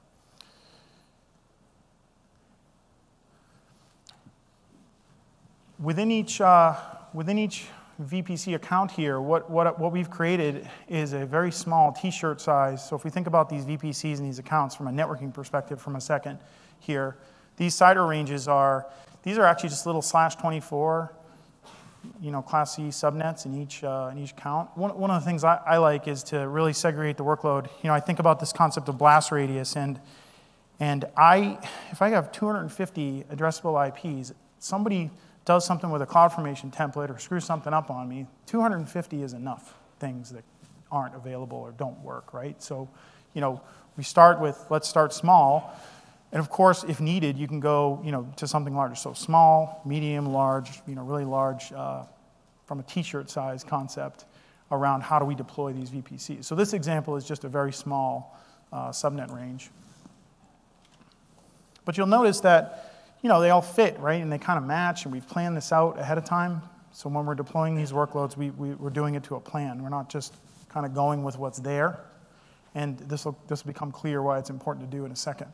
[5.80, 6.76] Within each, uh,
[7.12, 7.66] within each
[8.00, 12.88] VPC account here, what, what, what we've created is a very small t-shirt size.
[12.88, 15.96] So if we think about these VPCs and these accounts from a networking perspective from
[15.96, 16.38] a second
[16.78, 17.16] here,
[17.56, 18.86] these CIDR ranges are,
[19.22, 21.12] these are actually just little slash 24,
[22.20, 24.70] you know, class C subnets in each, uh, in each count.
[24.76, 27.68] One, one of the things I, I like is to really segregate the workload.
[27.82, 30.00] You know, I think about this concept of blast radius and,
[30.80, 31.58] and I,
[31.90, 35.10] if I have 250 addressable IPs, somebody
[35.44, 39.74] does something with a CloudFormation template or screws something up on me, 250 is enough
[39.98, 40.44] things that
[40.90, 42.60] aren't available or don't work, right?
[42.62, 42.88] So,
[43.34, 43.60] you know,
[43.96, 45.74] we start with let's start small.
[46.32, 48.94] And of course, if needed, you can go you know, to something larger.
[48.94, 52.04] So small, medium, large, you know, really large uh,
[52.64, 54.24] from a t-shirt size concept
[54.70, 56.44] around how do we deploy these VPCs.
[56.44, 58.38] So this example is just a very small
[58.72, 59.70] uh, subnet range.
[61.84, 62.92] But you'll notice that
[63.22, 64.20] you know, they all fit, right?
[64.20, 66.60] And they kind of match, and we've planned this out ahead of time.
[66.90, 69.82] So when we're deploying these workloads, we, we, we're doing it to a plan.
[69.82, 70.34] We're not just
[70.68, 72.00] kind of going with what's there.
[72.74, 75.52] And this will, this will become clear why it's important to do in a second.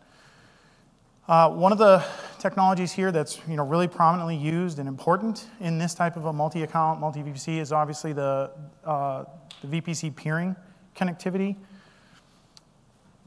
[1.28, 2.02] Uh, one of the
[2.38, 6.32] technologies here that's you know, really prominently used and important in this type of a
[6.32, 8.50] multi-account, multi-VPC is obviously the,
[8.82, 9.24] uh,
[9.62, 10.56] the VPC peering
[10.96, 11.54] connectivity.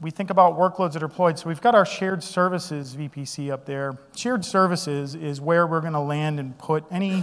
[0.00, 1.38] We think about workloads that are deployed.
[1.38, 3.96] So we've got our shared services VPC up there.
[4.16, 7.22] Shared services is where we're going to land and put any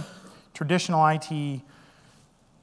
[0.54, 1.60] traditional IT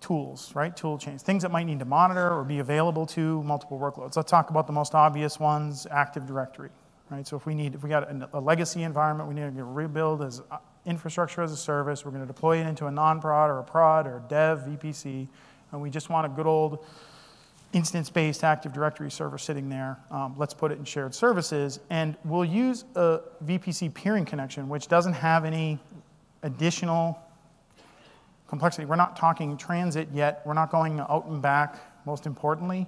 [0.01, 0.75] tools, right?
[0.75, 4.15] Tool chains, things that might need to monitor or be available to multiple workloads.
[4.15, 6.71] Let's talk about the most obvious ones, Active Directory
[7.10, 7.26] right?
[7.26, 10.41] So if we need, if we got a, legacy environment, we need to rebuild as
[10.52, 12.06] uh, infrastructure as a service.
[12.06, 15.28] We're going to deploy it into a non-prod or a prod or a dev VPC,
[15.72, 16.86] and we just want a good old
[17.74, 19.98] instance-based Active Directory server sitting there.
[20.10, 24.88] Um, let's put it in shared services, and we'll use a VPC peering connection, which
[24.88, 25.80] doesn't have any
[26.43, 27.20] additional
[28.48, 28.86] complexity.
[28.86, 30.41] We're not talking transit yet.
[30.46, 32.88] We're not going out and back, most importantly.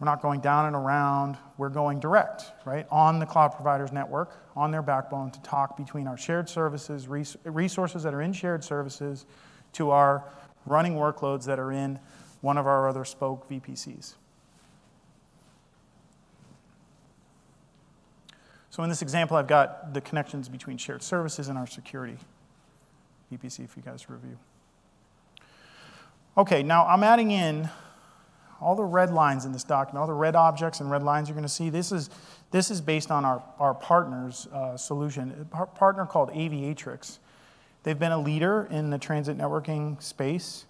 [0.00, 1.38] We're not going down and around.
[1.56, 6.06] We're going direct, right, on the cloud provider's network, on their backbone to talk between
[6.06, 9.26] our shared services, resources that are in shared services,
[9.72, 10.24] to our
[10.66, 11.98] running workloads that are in
[12.40, 14.14] one of our other spoke VPCs.
[18.70, 22.18] So in this example, I've got the connections between shared services and our security
[23.32, 24.38] VPC for you guys review.
[26.36, 27.68] Okay, now I'm adding in
[28.60, 31.34] all the red lines in this document, all the red objects and red lines you're
[31.34, 32.10] going to see, this is,
[32.50, 37.18] this is based on our, our partner's uh, solution, a partner called Aviatrix.
[37.84, 40.64] They've been a leader in the transit networking space.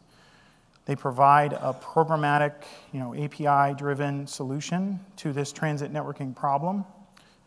[0.85, 2.53] They provide a programmatic,
[2.93, 6.85] you know, API-driven solution to this transit networking problem.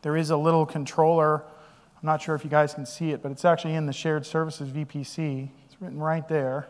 [0.01, 1.43] There is a little controller.
[2.01, 4.25] I'm not sure if you guys can see it, but it's actually in the shared
[4.25, 5.49] services VPC.
[5.65, 6.67] It's written right there.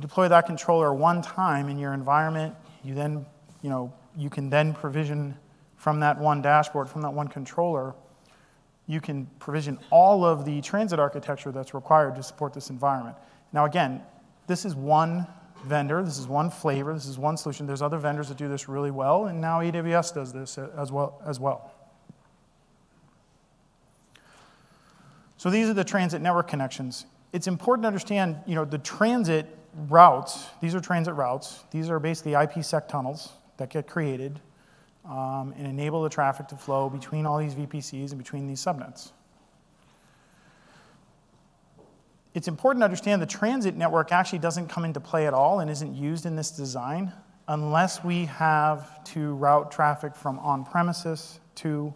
[0.00, 3.26] Deploy that controller one time in your environment you then,
[3.62, 5.36] you know, you can then provision
[5.76, 7.94] from that one dashboard, from that one controller,
[8.86, 13.16] you can provision all of the transit architecture that's required to support this environment.
[13.52, 14.02] Now, again,
[14.46, 15.26] this is one
[15.64, 17.66] vendor, this is one flavor, this is one solution.
[17.66, 21.20] There's other vendors that do this really well, and now AWS does this as well.
[21.24, 21.72] As well.
[25.36, 27.06] So these are the transit network connections.
[27.32, 29.46] It's important to understand, you know, the transit
[29.88, 31.64] routes, these are transit routes.
[31.70, 34.40] These are basically IPsec tunnels that get created
[35.04, 39.12] um, and enable the traffic to flow between all these VPCs and between these subnets.
[42.34, 45.70] It's important to understand the transit network actually doesn't come into play at all and
[45.70, 47.12] isn't used in this design
[47.48, 51.92] unless we have to route traffic from on premises to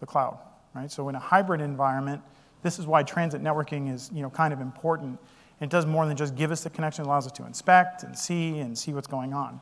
[0.00, 0.38] the cloud.
[0.74, 0.90] Right?
[0.90, 2.22] So in a hybrid environment,
[2.62, 5.18] this is why transit networking is you know, kind of important.
[5.60, 8.16] It does more than just give us the connection, it allows us to inspect and
[8.16, 9.60] see and see what's going on.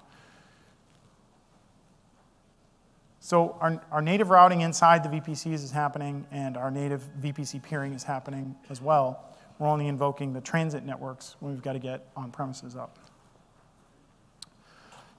[3.20, 7.94] So our, our native routing inside the VPCs is happening, and our native VPC peering
[7.94, 9.34] is happening as well.
[9.58, 12.98] We're only invoking the transit networks when we've got to get on premises up.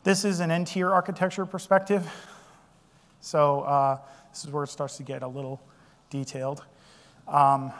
[0.03, 2.07] This is an N-tier architecture perspective.
[3.21, 3.97] So uh,
[4.29, 5.59] this is where it starts to get a little
[6.11, 6.63] detailed.
[7.27, 7.73] Um,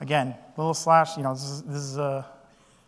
[0.00, 2.26] again, little slash, you know, this is, this is a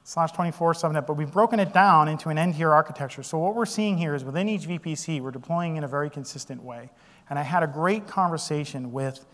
[0.05, 3.23] slash 24 subnet, but we've broken it down into an N-tier architecture.
[3.23, 6.63] So what we're seeing here is within each VPC, we're deploying in a very consistent
[6.63, 6.91] way.
[7.31, 9.25] And I had a great conversation with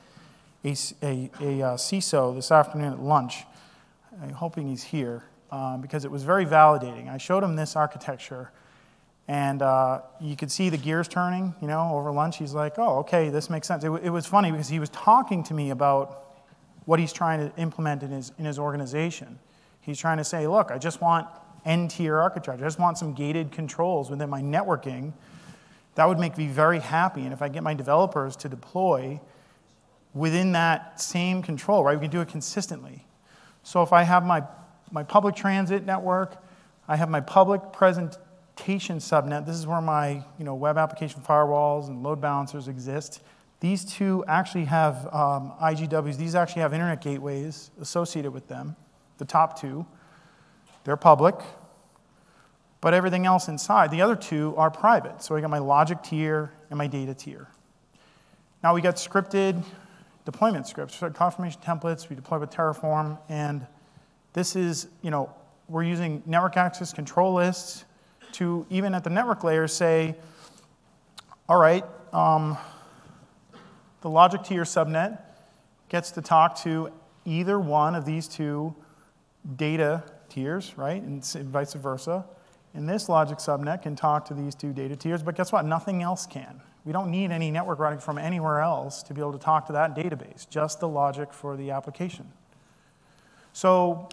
[0.64, 3.45] a, a, a uh, CISO this afternoon at lunch.
[4.23, 7.09] I'm hoping he's here um, because it was very validating.
[7.09, 8.51] I showed him this architecture,
[9.27, 12.38] and uh, you could see the gears turning, you know, over lunch.
[12.38, 13.85] He's like, oh, okay, this makes sense.
[13.85, 16.28] It, it was funny because he was talking to me about
[16.88, 19.38] what he's trying to implement in his, in his organization.
[19.83, 21.27] He's trying to say, look, I just want
[21.66, 22.53] N-tier architecture.
[22.53, 25.12] I just want some gated controls within my networking.
[25.96, 27.24] That would make me very happy.
[27.24, 29.20] And if I get my developers to deploy
[30.14, 33.05] within that same control, right, we can do it consistently.
[33.64, 34.42] So if I have my,
[34.90, 36.42] my public transit network,
[36.88, 39.44] I have my public presentation subnet.
[39.44, 43.20] This is where my you know, web application firewalls and load balancers exist.
[43.61, 46.16] These two actually have um, IGWs.
[46.16, 48.77] These actually have internet gateways associated with them
[49.18, 49.85] the top two.
[50.85, 51.35] They're public,
[52.81, 55.23] but everything else inside, the other two are private.
[55.23, 57.49] So I got my logic tier and my data tier.
[58.62, 59.62] Now we got scripted
[60.25, 63.66] deployment scripts, so CloudFormation templates, we deploy with Terraform, and
[64.35, 65.35] this is, you know,
[65.68, 67.85] we're using network access control lists
[68.33, 70.14] to even at the network layer say,
[71.49, 72.59] all right, um,
[74.00, 75.20] the logic to your subnet
[75.88, 76.90] gets to talk to
[77.24, 78.74] either one of these two
[79.56, 81.02] data tiers, right?
[81.02, 82.24] And vice versa.
[82.74, 85.64] And this logic subnet can talk to these two data tiers, but guess what?
[85.64, 86.61] Nothing else can.
[86.84, 89.72] We don't need any network routing from anywhere else to be able to talk to
[89.72, 92.30] that database, just the logic for the application.
[93.52, 94.08] So,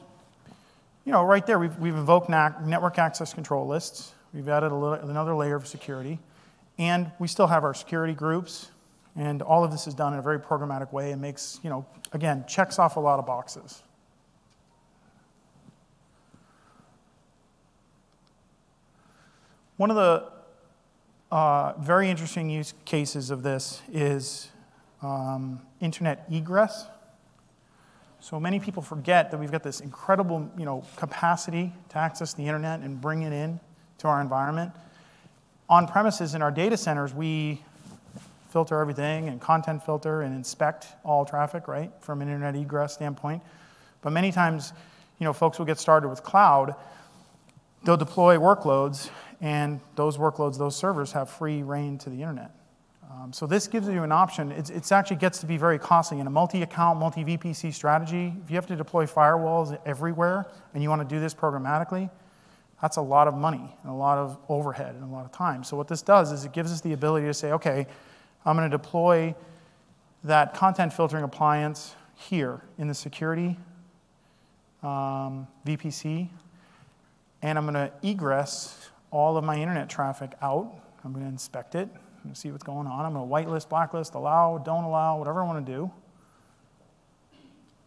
[1.06, 4.14] you know, right there, we've, we've invoked network access control lists.
[4.34, 6.20] We've added little, another layer of security.
[6.78, 8.72] And we still have our security groups.
[9.16, 11.86] And all of this is done in a very programmatic way and makes, you know,
[12.12, 13.82] again, checks off a lot of boxes.
[19.78, 20.32] One of the
[21.32, 24.50] uh, very interesting use cases of this is
[25.02, 26.86] um, internet egress.
[28.20, 32.44] So many people forget that we've got this incredible you know, capacity to access the
[32.44, 33.60] internet and bring it in
[34.00, 34.72] to our environment.
[35.70, 37.62] On premises in our data centers, we
[38.56, 43.44] filter everything and content filter and inspect all traffic, right, from an internet egress standpoint.
[44.02, 44.72] But many times,
[45.20, 46.74] you know, folks will get started with cloud.
[47.84, 49.10] They'll deploy workloads
[49.42, 52.52] and those workloads, those servers have free reign to the internet.
[53.12, 54.54] Um, so this gives you an option.
[54.54, 58.34] It actually gets to be very costly in a multi-account, multi-VPC strategy.
[58.42, 62.10] If you have to deploy firewalls everywhere and you want to do this programmatically,
[62.82, 65.66] that's a lot of money and a lot of overhead and a lot of time.
[65.66, 67.88] So what this does is it gives us the ability to say, okay,
[68.46, 69.36] I'm going to deploy
[70.24, 73.58] that content filtering appliance here in the security
[74.84, 76.30] um, VPC,
[77.42, 80.80] and I'm going to egress all of my internet traffic out.
[81.04, 81.90] I'm going to inspect it
[82.24, 83.06] and see what's going on.
[83.06, 85.92] I'm going to whitelist, blacklist, allow, don't allow, whatever I want to do.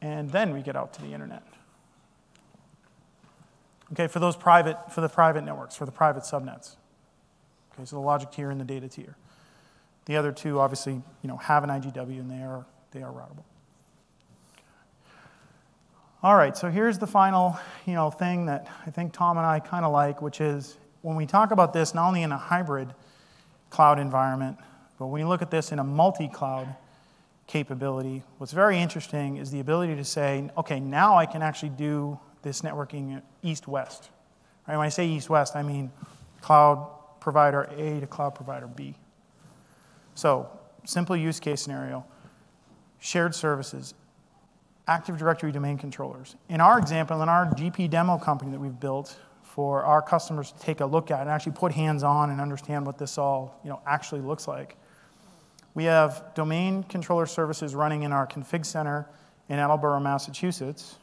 [0.00, 1.42] And then we get out to the internet.
[3.92, 6.76] Okay, for those private, for the private networks, for the private subnets.
[7.74, 9.16] Okay, so the logic tier and the data tier.
[10.08, 13.44] The other two obviously, you know, have an IGW and they are, they are routable.
[16.22, 17.56] All right, so here's the final,
[17.86, 21.14] you know, thing that I think Tom and I kind of like, which is when
[21.14, 22.92] we talk about this, not only in a hybrid
[23.70, 24.56] cloud environment,
[24.98, 26.74] but when you look at this in a multi cloud
[27.46, 32.18] capability, what's very interesting is the ability to say, okay, now I can actually do
[32.42, 34.08] this networking east west.
[34.66, 34.76] Right?
[34.76, 35.92] When I say east west, I mean
[36.40, 36.88] cloud
[37.20, 38.96] provider A to cloud provider B.
[40.18, 40.50] So,
[40.84, 42.04] simple use case scenario.
[42.98, 43.94] shared services,
[44.88, 46.34] Active Directory domain controllers.
[46.48, 50.58] In our example, in our GP demo company that we've built for our customers to
[50.58, 53.70] take a look at and actually put hands on and understand what this all you
[53.70, 54.76] know, actually looks like,
[55.74, 59.06] we have domain controller services running in our config center
[59.48, 60.96] in Attleboro, Massachusetts,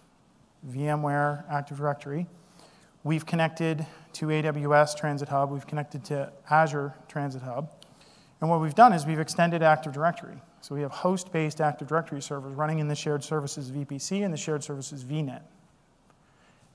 [0.69, 2.27] VMware Active Directory.
[3.05, 5.51] We've connected to AWS Transit Hub.
[5.51, 7.71] We've connected to Azure Transit Hub.
[8.41, 10.37] And what we've done is we've extended Active Directory.
[10.61, 14.37] So we have host-based Active Directory servers running in the shared services VPC and the
[14.37, 15.41] shared services VNet.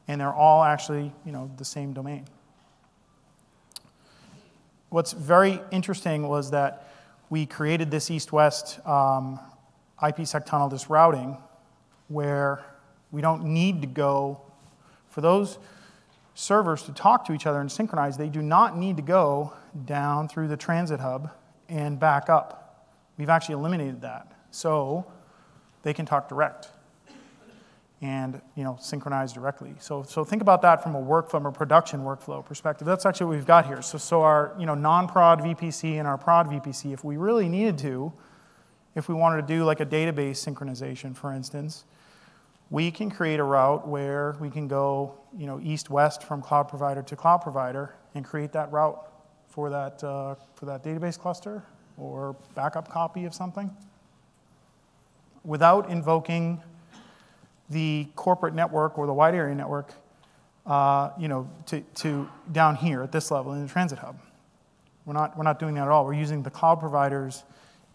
[0.08, 2.24] And they're all actually, you know, the same domain.
[4.88, 6.88] What's very interesting was that
[7.28, 9.38] we created this east-west um,
[10.02, 11.36] IPsec tunnel, this routing,
[12.08, 12.64] where
[13.12, 14.40] we don't need to go
[15.11, 15.58] for those
[16.34, 18.16] servers to talk to each other and synchronize.
[18.16, 19.52] They do not need to go
[19.84, 21.30] down through the transit hub
[21.70, 22.88] and back up.
[23.16, 24.32] We've actually eliminated that.
[24.50, 25.06] So
[25.82, 26.68] they can talk direct
[28.02, 29.74] and you know, synchronize directly.
[29.78, 32.86] So, so think about that from a work from a production workflow perspective.
[32.86, 33.82] That's actually what we've got here.
[33.82, 37.78] So, so our you know, non-prod VPC and our prod VPC, if we really needed
[37.78, 38.12] to,
[38.94, 41.84] if we wanted to do like a database synchronization, for instance,
[42.70, 47.02] we can create a route where we can go you know, east-west from cloud provider
[47.02, 49.09] to cloud provider and create that route
[49.51, 51.62] for that, uh, for that database cluster
[51.98, 53.70] or backup copy of something
[55.44, 56.61] without invoking
[57.68, 59.92] the corporate network or the wide area network
[60.66, 64.18] uh, you know, to, to down here at this level in the transit hub.
[65.05, 66.05] We're not, we're not doing that at all.
[66.05, 67.44] We're using the cloud providers'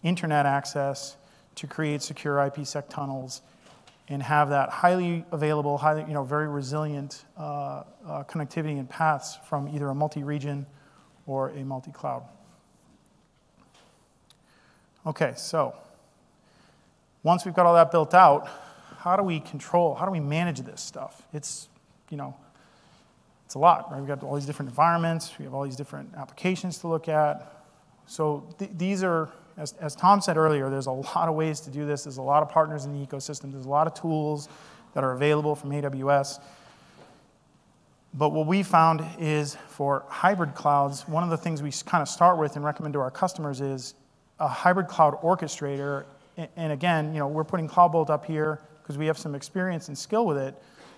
[0.02, 1.16] internet access
[1.54, 3.42] to create secure IPsec tunnels
[4.08, 7.40] and have that highly available, highly, you know, very resilient uh,
[8.06, 10.66] uh, connectivity and paths from either a multi-region
[11.26, 12.22] or a multi-cloud.
[15.06, 15.74] Okay, so
[17.22, 18.48] once we've got all that built out,
[18.98, 21.26] how do we control, how do we manage this stuff?
[21.32, 21.68] It's,
[22.10, 22.34] you know,
[23.44, 23.98] it's a lot, right?
[23.98, 27.52] We've got all these different environments, we have all these different applications to look at.
[28.06, 31.70] So th- these are, as, as Tom said earlier, there's a lot of ways to
[31.70, 32.04] do this.
[32.04, 33.52] There's a lot of partners in the ecosystem.
[33.52, 34.48] There's a lot of tools
[34.94, 36.40] that are available from AWS.
[38.18, 42.08] But what we found is for hybrid clouds, one of the things we kind of
[42.08, 43.94] start with and recommend to our customers is
[44.40, 46.04] a hybrid cloud orchestrator.
[46.56, 49.98] And again, you know, we're putting CloudBolt up here because we have some experience and
[49.98, 50.54] skill with it.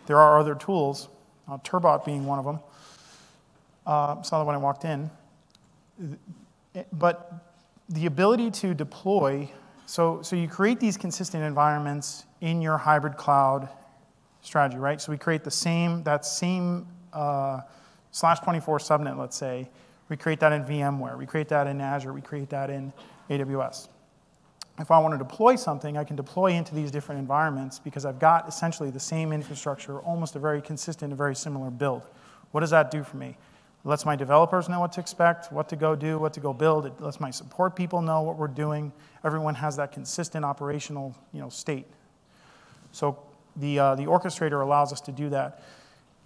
[0.07, 1.09] There are other tools,
[1.49, 2.61] uh, Turbot being one of them.
[3.85, 5.11] Uh, saw that when I walked in.
[6.93, 7.33] But
[7.89, 9.51] the ability to deploy,
[9.87, 13.69] so, so you create these consistent environments in your hybrid cloud
[14.43, 15.01] strategy, right?
[15.01, 16.87] So we create the same, that same
[17.19, 17.63] uh,
[18.13, 19.69] slash 24 subnet, let's say,
[20.09, 22.93] we create that in VMware, we create that in Azure, we create that in
[23.29, 23.89] AWS.
[24.79, 28.21] If I want to deploy something, I can deploy into these different environments because I've
[28.21, 32.03] got essentially the same infrastructure, almost a very consistent, a very similar build.
[32.53, 33.37] What does that do for me?
[33.85, 36.53] It lets my developers know what to expect, what to go do, what to go
[36.53, 36.87] build.
[36.87, 38.93] It lets my support people know what we're doing.
[39.25, 41.87] Everyone has that consistent operational you know, state.
[42.93, 43.19] So
[43.57, 45.61] the, uh, the orchestrator allows us to do that.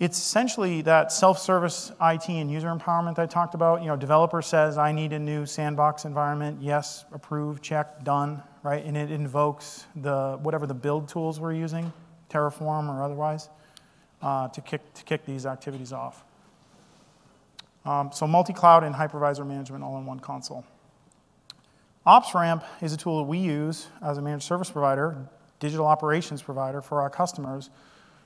[0.01, 3.83] It's essentially that self-service IT and user empowerment that I talked about.
[3.83, 6.61] You know, developer says, I need a new sandbox environment.
[6.61, 8.85] Yes, approve, check, done, right?
[8.85, 11.93] And it invokes the, whatever the build tools we're using,
[12.31, 13.49] Terraform or otherwise,
[14.23, 16.25] uh, to, kick, to kick these activities off.
[17.85, 20.65] Um, so multi-cloud and hypervisor management all in one console.
[22.07, 25.17] OpsRamp is a tool that we use as a managed service provider,
[25.61, 27.71] digital operations provider for our customers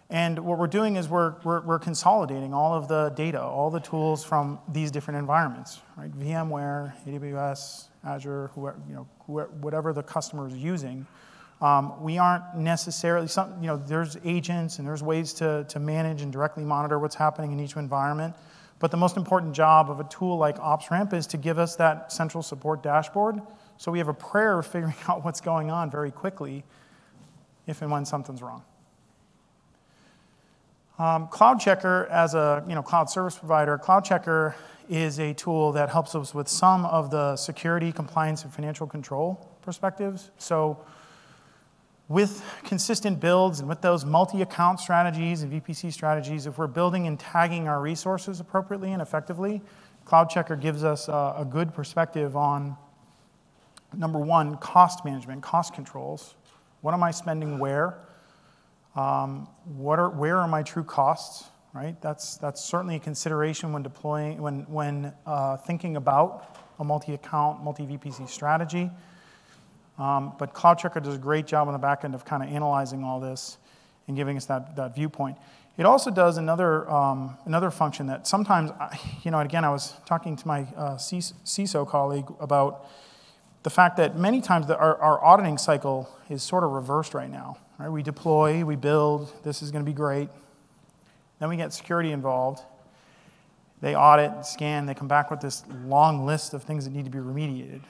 [0.09, 3.81] and what we're doing is we're, we're, we're, consolidating all of the data, all the
[3.81, 6.13] tools from these different environments, right?
[6.17, 11.07] VMware, AWS, Azure, whoever, you know, whoever, whatever the customer is using.
[11.61, 16.23] Um, we aren't necessarily, some, you know, there's agents and there's ways to, to manage
[16.23, 18.35] and directly monitor what's happening in each environment.
[18.79, 22.13] But the most important job of a tool like OpsRamp is to give us that
[22.13, 23.41] central support dashboard
[23.79, 26.63] so we have a prayer of figuring out what's going on very quickly
[27.67, 28.63] if and when something's wrong.
[30.99, 34.55] Um, CloudCheckr, as a you know, cloud service provider, CloudCheckr
[34.89, 39.47] is a tool that helps us with some of the security, compliance, and financial control
[39.61, 40.31] perspectives.
[40.39, 40.79] So,
[42.09, 47.07] with consistent builds and with those multi account strategies and VPC strategies, if we're building
[47.09, 49.61] and tagging our resources appropriately and effectively,
[50.07, 52.77] CloudCheckr gives us a, a good perspective on
[53.95, 56.37] number one, cost management, cost controls.
[56.81, 57.99] What am I spending where?
[58.97, 61.49] Um, what are, where are my true costs?
[61.75, 62.01] Right?
[62.01, 68.29] That's, that's certainly a consideration when deploying, when, when uh, thinking about a multi-account, multi-VPC
[68.31, 68.91] strategy.
[69.99, 73.05] Um, but CloudCheckr does a great job on the back end of kind of analyzing
[73.05, 73.59] all this
[74.09, 75.37] and giving us that, that viewpoint.
[75.77, 78.71] It also does another, um, another function that sometimes,
[79.23, 82.87] you know, again, I was talking to my uh, CISO colleague about
[83.63, 87.31] the fact that many times the, our, our auditing cycle is sort of reversed right
[87.31, 87.59] now.
[87.79, 87.89] Right?
[87.89, 90.29] We deploy, we build, this is going to be great.
[91.39, 92.63] Then we get security involved.
[93.81, 97.11] They audit, scan, they come back with this long list of things that need to
[97.11, 97.83] be remediated.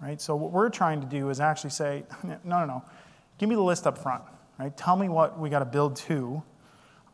[0.00, 0.20] Right?
[0.20, 2.84] So what we're trying to do is actually say, no, no, no,
[3.38, 4.22] give me the list up front.
[4.58, 4.76] Right?
[4.76, 6.42] Tell me what we got to build to.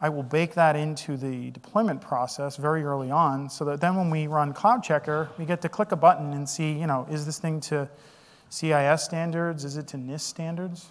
[0.00, 4.10] I will bake that into the deployment process very early on so that then when
[4.10, 7.38] we run CloudCheckr, we get to click a button and see, you know, is this
[7.38, 7.88] thing to
[8.48, 9.64] CIS standards?
[9.64, 10.90] Is it to NIST standards?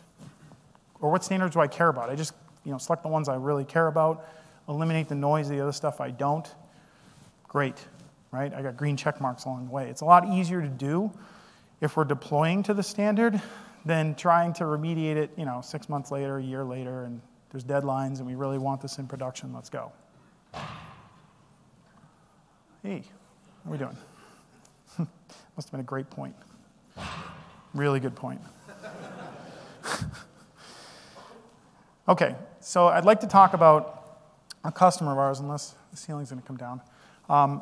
[1.02, 2.10] Or what standards do I care about?
[2.10, 2.34] I just,
[2.64, 4.28] you know, select the ones I really care about,
[4.68, 6.48] eliminate the noise, the other stuff I don't.
[7.48, 7.76] Great,
[8.32, 8.54] right?
[8.54, 9.90] I got green check marks along the way.
[9.90, 11.12] It's a lot easier to do
[11.82, 13.42] if we're deploying to the standard
[13.86, 17.22] than trying to remediate it, you know, six months later, a year later, and
[17.52, 19.54] there's deadlines and we really want this in production.
[19.54, 19.92] Let's go.
[22.84, 23.04] Hey,
[23.64, 23.98] how are we doing?
[24.98, 26.36] Must have been a great point.
[27.74, 28.42] Really good point.
[32.08, 34.20] okay, so I'd like to talk about
[34.64, 36.82] a customer of ours, unless the ceiling's going to come down.
[37.30, 37.62] Um,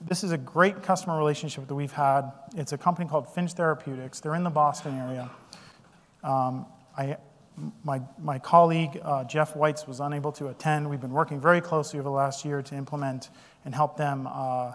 [0.00, 2.32] this is a great customer relationship that we've had.
[2.56, 4.20] It's a company called Finch Therapeutics.
[4.20, 5.30] They're in the Boston area.
[6.22, 6.66] Um,
[6.96, 7.16] I
[7.84, 10.88] my, my colleague, uh, Jeff Weitz, was unable to attend.
[10.88, 13.30] We've been working very closely over the last year to implement
[13.64, 14.72] and help them uh,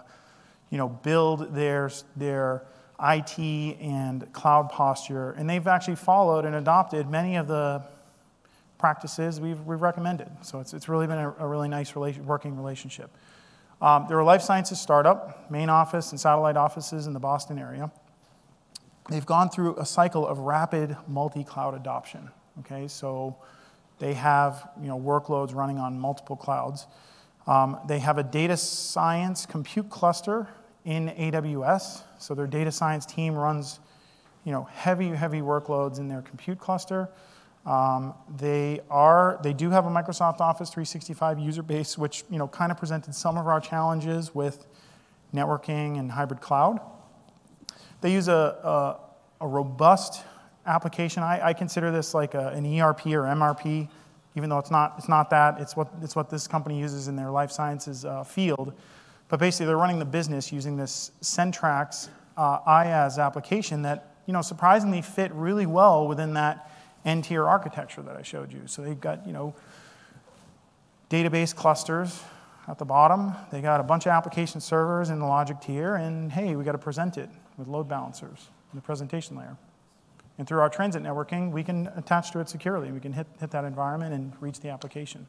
[0.70, 2.62] you know, build their, their
[3.02, 5.32] IT and cloud posture.
[5.32, 7.82] And they've actually followed and adopted many of the
[8.78, 10.28] practices we've, we've recommended.
[10.42, 13.10] So it's, it's really been a, a really nice relation, working relationship.
[13.80, 17.90] Um, they're a life sciences startup, main office and satellite offices in the Boston area.
[19.10, 22.30] They've gone through a cycle of rapid multi cloud adoption.
[22.60, 23.36] Okay, so
[23.98, 26.86] they have you know, workloads running on multiple clouds.
[27.46, 30.48] Um, they have a data science compute cluster
[30.84, 32.02] in AWS.
[32.18, 33.80] So their data science team runs
[34.44, 37.08] you know, heavy, heavy workloads in their compute cluster.
[37.66, 42.46] Um, they, are, they do have a Microsoft Office 365 user base, which you know,
[42.46, 44.66] kind of presented some of our challenges with
[45.34, 46.80] networking and hybrid cloud.
[48.00, 48.32] They use a,
[49.40, 50.22] a, a robust
[50.64, 51.24] application.
[51.24, 53.88] I, I consider this like a, an ERP or MRP,
[54.36, 55.60] even though it's not, it's not that.
[55.60, 58.74] It's what, it's what this company uses in their life sciences uh, field.
[59.28, 64.42] But basically, they're running the business using this Centrax uh, IaaS application that, you know,
[64.42, 66.70] surprisingly fit really well within that
[67.06, 68.62] n-tier architecture that I showed you.
[68.66, 69.54] So they've got, you know,
[71.08, 72.22] database clusters
[72.68, 73.32] at the bottom.
[73.52, 76.72] They got a bunch of application servers in the logic tier, and hey, we got
[76.72, 79.56] to present it with load balancers in the presentation layer.
[80.38, 82.92] And through our transit networking, we can attach to it securely.
[82.92, 85.28] We can hit, hit that environment and reach the application.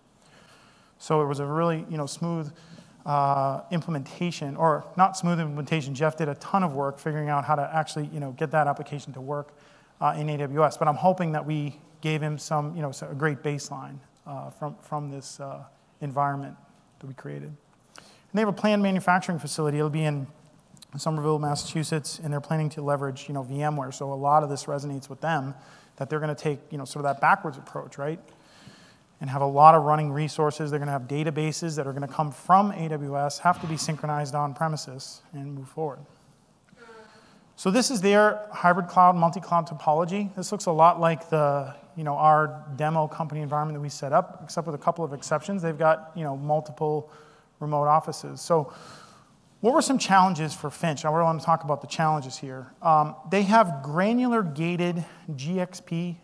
[0.99, 2.51] So it was a really you know, smooth
[3.05, 5.95] uh, implementation, or not smooth implementation.
[5.95, 8.67] Jeff did a ton of work figuring out how to actually you know, get that
[8.67, 9.53] application to work
[10.01, 10.79] uh, in AWS.
[10.79, 14.75] But I'm hoping that we gave him some, you know, a great baseline uh, from,
[14.81, 15.63] from this uh,
[16.01, 16.55] environment
[16.99, 17.49] that we created.
[17.97, 19.77] And they have a planned manufacturing facility.
[19.77, 20.27] It'll be in
[20.97, 23.93] Somerville, Massachusetts, and they're planning to leverage, you know, VMware.
[23.93, 25.53] So a lot of this resonates with them
[25.97, 28.19] that they're going to take, you know, sort of that backwards approach, right?
[29.19, 30.69] And have a lot of running resources.
[30.69, 33.77] They're going to have databases that are going to come from AWS, have to be
[33.77, 35.99] synchronized on premises, and move forward.
[37.58, 40.34] So this is their hybrid cloud, multi-cloud topology.
[40.36, 44.14] This looks a lot like the, you know, our demo company environment that we set
[44.14, 45.64] up, except with a couple of exceptions.
[45.64, 47.10] They've got, you know, multiple
[47.60, 48.41] remote offices.
[48.41, 48.72] So
[49.62, 51.03] what were some challenges for Finch?
[51.03, 52.72] I really want to talk about the challenges here.
[52.84, 56.16] Um, they have granular gated GXP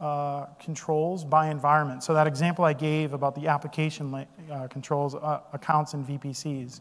[0.00, 2.02] uh, controls by environment.
[2.02, 6.80] So that example I gave about the application uh, controls, uh, accounts, and VPCs.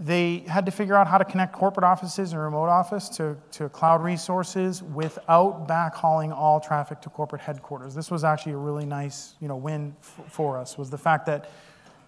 [0.00, 3.68] They had to figure out how to connect corporate offices and remote office to, to
[3.68, 7.94] cloud resources without backhauling all traffic to corporate headquarters.
[7.94, 11.50] This was actually a really nice you know, win for us, was the fact that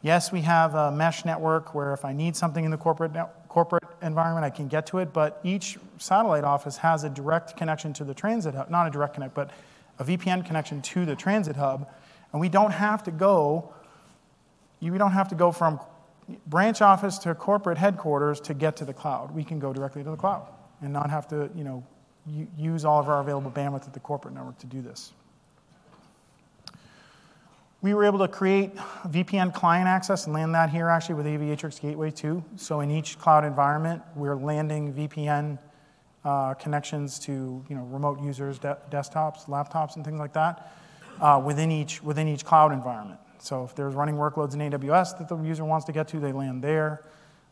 [0.05, 3.13] Yes, we have a mesh network where if I need something in the corporate,
[3.49, 7.93] corporate environment, I can get to it, but each satellite office has a direct connection
[7.95, 9.53] to the transit hub, not a direct connect, but
[10.01, 11.89] a VPN connection to the transit hub,
[12.33, 13.73] and we don't have to go,
[14.81, 15.79] we don't have to go from
[16.47, 19.35] branch office to corporate headquarters to get to the cloud.
[19.35, 20.47] We can go directly to the cloud
[20.81, 21.85] and not have to, you know,
[22.57, 25.13] use all of our available bandwidth at the corporate network to do this
[27.83, 28.75] we were able to create
[29.09, 32.43] VPN client access and land that here actually with Aviatrix Gateway too.
[32.57, 35.59] So in each cloud environment, we're landing VPN
[36.25, 40.73] uh, connections to you know, remote users, de- desktops, laptops, and things like that
[41.21, 43.19] uh, within, each, within each cloud environment.
[43.43, 46.31] So if there's running workloads in AWS that the user wants to get to, they
[46.31, 47.03] land there.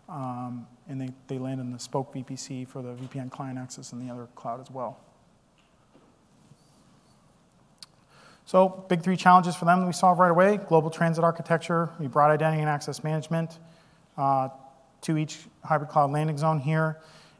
[0.08, 4.04] Um, and they, they land in the Spoke VPC for the VPN client access in
[4.04, 5.00] the other cloud as well.
[8.44, 10.58] So big three challenges for them that we solved right away.
[10.58, 11.90] Global transit architecture.
[11.98, 13.58] We brought identity and access management
[14.16, 14.48] uh,
[15.02, 16.98] to each hybrid cloud landing zone here.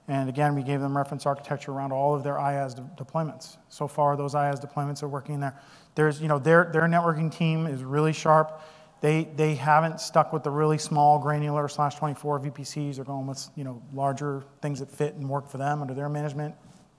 [0.08, 3.58] And again, we gave them reference architecture around all of their IaaS de- deployments.
[3.68, 5.56] So far, those IaaS deployments are working there.
[5.94, 8.62] There's, you know, their, their networking team is really sharp.
[9.00, 12.96] They, they haven't stuck with the really small granular slash 24 VPCs.
[12.96, 16.08] They're going with, you know, larger things that fit and work for them under their
[16.08, 16.54] management.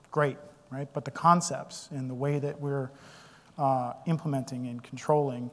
[0.10, 0.38] Great,
[0.72, 0.92] right?
[0.94, 2.89] But the concepts and the way that we're
[3.58, 5.52] uh, implementing and controlling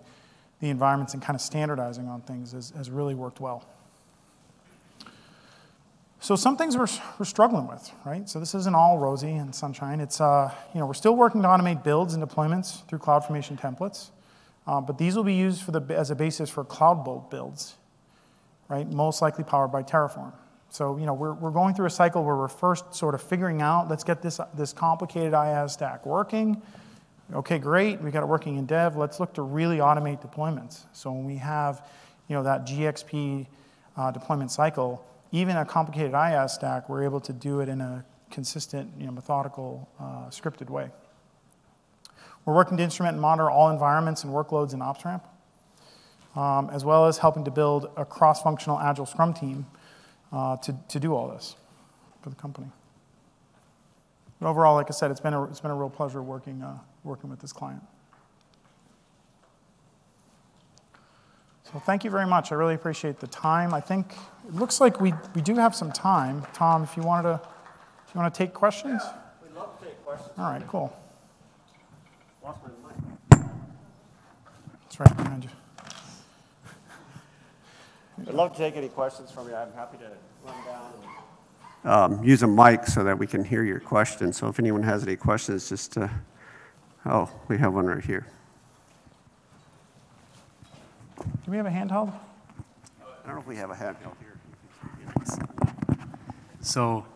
[0.61, 3.69] the environments and kind of standardizing on things has, has really worked well.
[6.29, 8.29] So some things we're, we're struggling with, right?
[8.29, 9.99] So this isn't all rosy and sunshine.
[9.99, 14.11] It's, uh, you know, we're still working to automate builds and deployments through CloudFormation templates,
[14.67, 17.77] uh, but these will be used for the, as a basis for cloud build builds,
[18.69, 18.87] right?
[18.87, 20.35] Most likely powered by Terraform.
[20.69, 23.63] So, you know, we're, we're going through a cycle where we're first sort of figuring
[23.63, 26.61] out, let's get this, this complicated IaaS stack working.
[27.33, 28.99] Okay, great, we got it working in dev.
[28.99, 30.85] Let's look to really automate deployments.
[30.93, 31.89] So when we have,
[32.29, 33.47] you know, that GXP
[33.97, 35.03] uh, deployment cycle,
[35.33, 39.13] even a complicated IaaS stack, we're able to do it in a consistent, you know,
[39.13, 40.91] methodical, uh, scripted way.
[42.45, 45.23] We're working to instrument and monitor all environments and workloads in OpsRamp,
[46.35, 49.67] um, as well as helping to build a cross-functional Agile Scrum team
[50.33, 51.57] uh, to, to do all this
[52.23, 52.69] for the company.
[54.41, 56.79] But overall, like I said, it's been a, it's been a real pleasure working, uh,
[57.05, 57.83] working with this client.
[61.73, 62.51] So thank you very much.
[62.51, 63.75] I really appreciate the time.
[63.75, 64.15] I think
[64.47, 66.47] it looks like we, we do have some time.
[66.55, 67.41] Tom, if you wanted to,
[68.07, 69.03] if you want to take questions?
[69.05, 70.33] Yeah, we'd love to take questions.
[70.39, 70.97] All right, cool.
[72.43, 73.47] Lost my mic.
[74.83, 75.51] That's right behind you.
[78.27, 79.55] I'd love to take any questions from you.
[79.55, 80.11] I'm happy to
[80.47, 80.93] run down.
[81.85, 84.33] Um, use a mic so that we can hear your question.
[84.33, 86.09] So if anyone has any questions, just, uh,
[87.05, 88.27] oh, we have one right here.
[91.45, 92.13] Do we have a handheld?
[93.01, 94.39] I don't know if we have a handheld here.
[96.61, 97.07] So,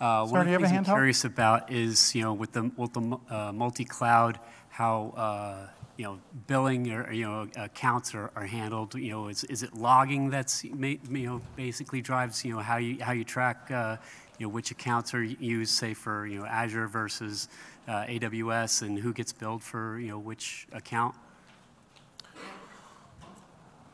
[0.00, 2.52] uh, Sir, one do you of the things I'm curious about is, you know, with
[2.52, 4.38] the, with the uh, multi-cloud,
[4.68, 8.94] how, uh, you know, billing or, you know, accounts are, are handled.
[8.94, 13.02] You know, is, is it logging that's, you know, basically drives, you know, how you,
[13.02, 13.96] how you track, uh,
[14.38, 17.48] you know, which accounts are used, say, for, you know, Azure versus
[17.88, 21.14] uh, AWS and who gets billed for, you know, which account?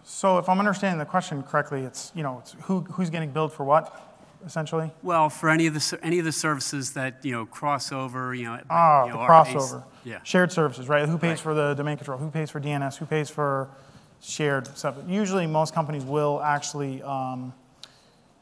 [0.04, 3.52] So if I'm understanding the question correctly, it's, you know, it's who, who's getting billed
[3.52, 4.00] for what,
[4.44, 4.90] essentially?
[5.02, 8.44] Well, for any of the, any of the services that, you know, cross over, you
[8.46, 8.60] know.
[8.68, 9.84] Ah, you the know, based- crossover.
[10.04, 10.18] Yeah.
[10.24, 11.08] Shared services, right?
[11.08, 11.38] Who pays Right.
[11.40, 12.18] for the domain control?
[12.18, 12.96] Who pays for DNS?
[12.96, 13.68] Who pays for
[14.20, 14.96] shared stuff?
[15.06, 17.54] Usually, most companies will actually, um,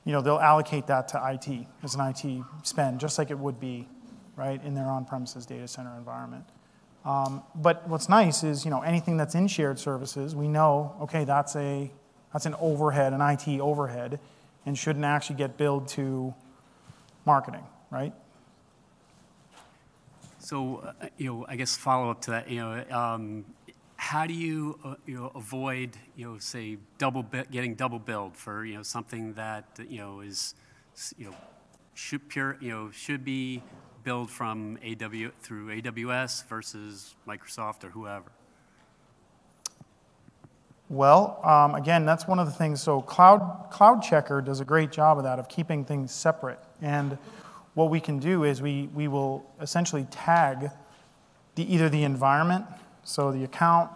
[0.06, 3.60] you know, they'll allocate that to IT as an IT spend, just like it would
[3.60, 3.86] be,
[4.36, 6.44] right, in their on-premises data center environment.
[7.04, 11.24] Um, but what's nice is, you know, anything that's in shared services, we know, okay,
[11.24, 11.90] that's a
[12.32, 14.20] that's an overhead, an IT overhead,
[14.66, 16.34] and shouldn't actually get billed to
[17.24, 18.12] marketing, right?
[20.38, 23.44] So, uh, you know, I guess follow up to that, you know, um,
[23.96, 28.64] how do you, uh, you know, avoid, you know, say, double getting double billed for,
[28.64, 30.54] you know, something that, you know, is,
[31.18, 31.34] you know,
[31.94, 33.62] should pure, you know, should be
[34.04, 38.30] billed from AW through AWS versus Microsoft or whoever?
[40.88, 42.82] Well, um, again, that's one of the things.
[42.82, 46.58] So Cloud, CloudCheckr does a great job of that, of keeping things separate.
[46.82, 47.16] And
[47.74, 50.70] what we can do is we, we will essentially tag
[51.54, 52.64] the, either the environment,
[53.04, 53.90] so the account,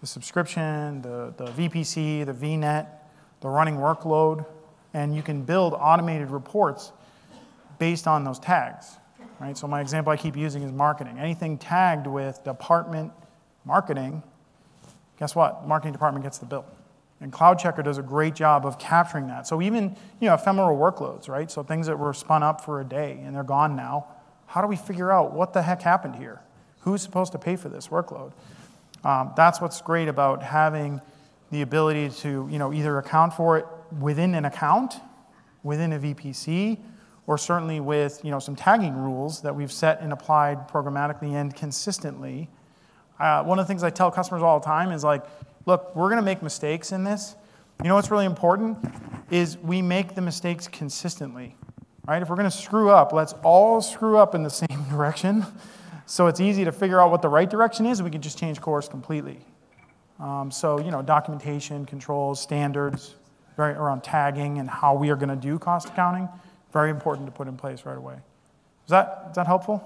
[0.00, 2.88] the subscription, the, the VPC, the VNet,
[3.40, 4.44] the running workload,
[4.92, 6.92] and you can build automated reports
[7.78, 8.96] based on those tags.
[9.40, 9.56] Right?
[9.56, 11.18] So my example I keep using is marketing.
[11.18, 13.12] Anything tagged with department
[13.64, 14.22] marketing,
[15.18, 15.66] guess what?
[15.66, 16.64] Marketing department gets the bill.
[17.20, 19.46] And CloudCheckr does a great job of capturing that.
[19.46, 21.50] So even, you know, ephemeral workloads, right?
[21.50, 24.06] So things that were spun up for a day and they're gone now.
[24.46, 26.40] How do we figure out what the heck happened here?
[26.80, 28.32] Who's supposed to pay for this workload?
[29.02, 31.00] Um, that's what's great about having
[31.50, 33.66] the ability to, you know, either account for it
[33.98, 34.94] within an account,
[35.62, 36.78] within a VPC,
[37.26, 41.54] or certainly with, you know, some tagging rules that we've set and applied programmatically and
[41.54, 42.48] consistently
[43.18, 45.24] uh, one of the things I tell customers all the time is like,
[45.64, 47.34] look, we're going to make mistakes in this.
[47.82, 48.78] You know what's really important
[49.30, 51.56] is we make the mistakes consistently.
[52.06, 52.22] right?
[52.22, 55.44] If we're going to screw up, let's all screw up in the same direction.
[56.06, 58.38] So it's easy to figure out what the right direction is, and we can just
[58.38, 59.40] change course completely.
[60.20, 63.16] Um, so, you know, documentation, controls, standards,
[63.58, 66.28] around tagging and how we are going to do cost accounting,
[66.76, 68.16] very important to put in place right away.
[68.84, 69.78] Is that, is that helpful?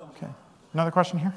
[0.00, 0.28] Okay.
[0.72, 1.34] Another question here?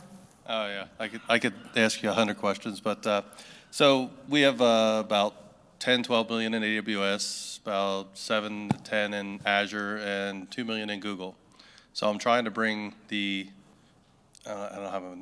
[0.48, 0.86] Oh, yeah.
[1.00, 3.24] I could, I could ask you 100 questions, but, uh,
[3.72, 5.34] so we have uh, about
[5.80, 11.00] 10, 12 million in AWS, about 7 to 10 in Azure, and 2 million in
[11.00, 11.36] Google.
[11.94, 13.50] So I'm trying to bring the,
[14.46, 15.18] uh, I don't have a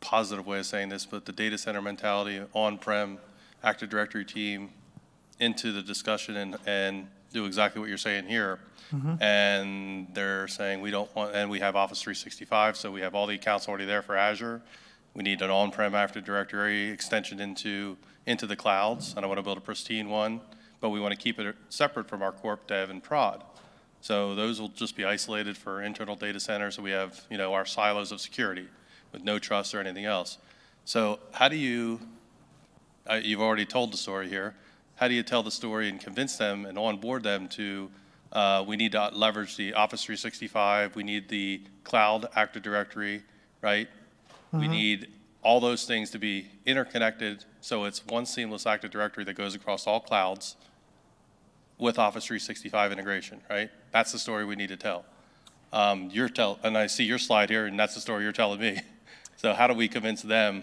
[0.00, 3.18] positive way of saying this, but the data center mentality, on-prem,
[3.64, 4.70] Active Directory team
[5.40, 8.58] into the discussion and, and do exactly what you're saying here.
[9.20, 13.26] And they're saying we don't want, and we have Office 365, so we have all
[13.26, 14.60] the accounts already there for Azure.
[15.14, 19.42] We need an on-prem Active Directory extension into, into the clouds, and I want to
[19.42, 20.40] build a pristine one,
[20.80, 23.42] but we want to keep it separate from our corp dev and prod.
[24.02, 27.54] So those will just be isolated for internal data centers, so we have, you know,
[27.54, 28.66] our silos of security
[29.12, 30.38] with no trust or anything else.
[30.84, 32.00] So how do you,
[33.08, 34.54] uh, you've already told the story here.
[35.02, 37.90] How do you tell the story and convince them and onboard them to,
[38.30, 43.24] uh, we need to leverage the Office 365, we need the cloud Active Directory,
[43.62, 43.88] right?
[44.52, 45.08] We need
[45.42, 49.88] all those things to be interconnected, so it's one seamless Active Directory that goes across
[49.88, 50.54] all clouds
[51.78, 53.70] with Office 365 integration, right?
[53.90, 55.04] That's the story we need to tell.
[55.72, 58.60] Um, you're tell, and I see your slide here, and that's the story you're telling
[58.60, 58.80] me.
[59.34, 60.62] So how do we convince them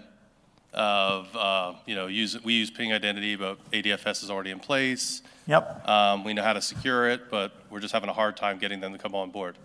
[0.73, 5.21] of, uh, you know, use, we use ping identity, but ADFS is already in place.
[5.47, 5.87] Yep.
[5.87, 8.79] Um, we know how to secure it, but we're just having a hard time getting
[8.79, 9.57] them to come on board.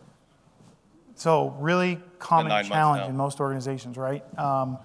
[1.17, 4.23] So really common challenge in most organizations, right?
[4.39, 4.79] Um,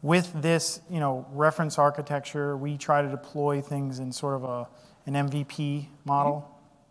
[0.00, 4.68] with this, you know, reference architecture, we try to deploy things in sort of a,
[5.06, 6.48] an MVP model,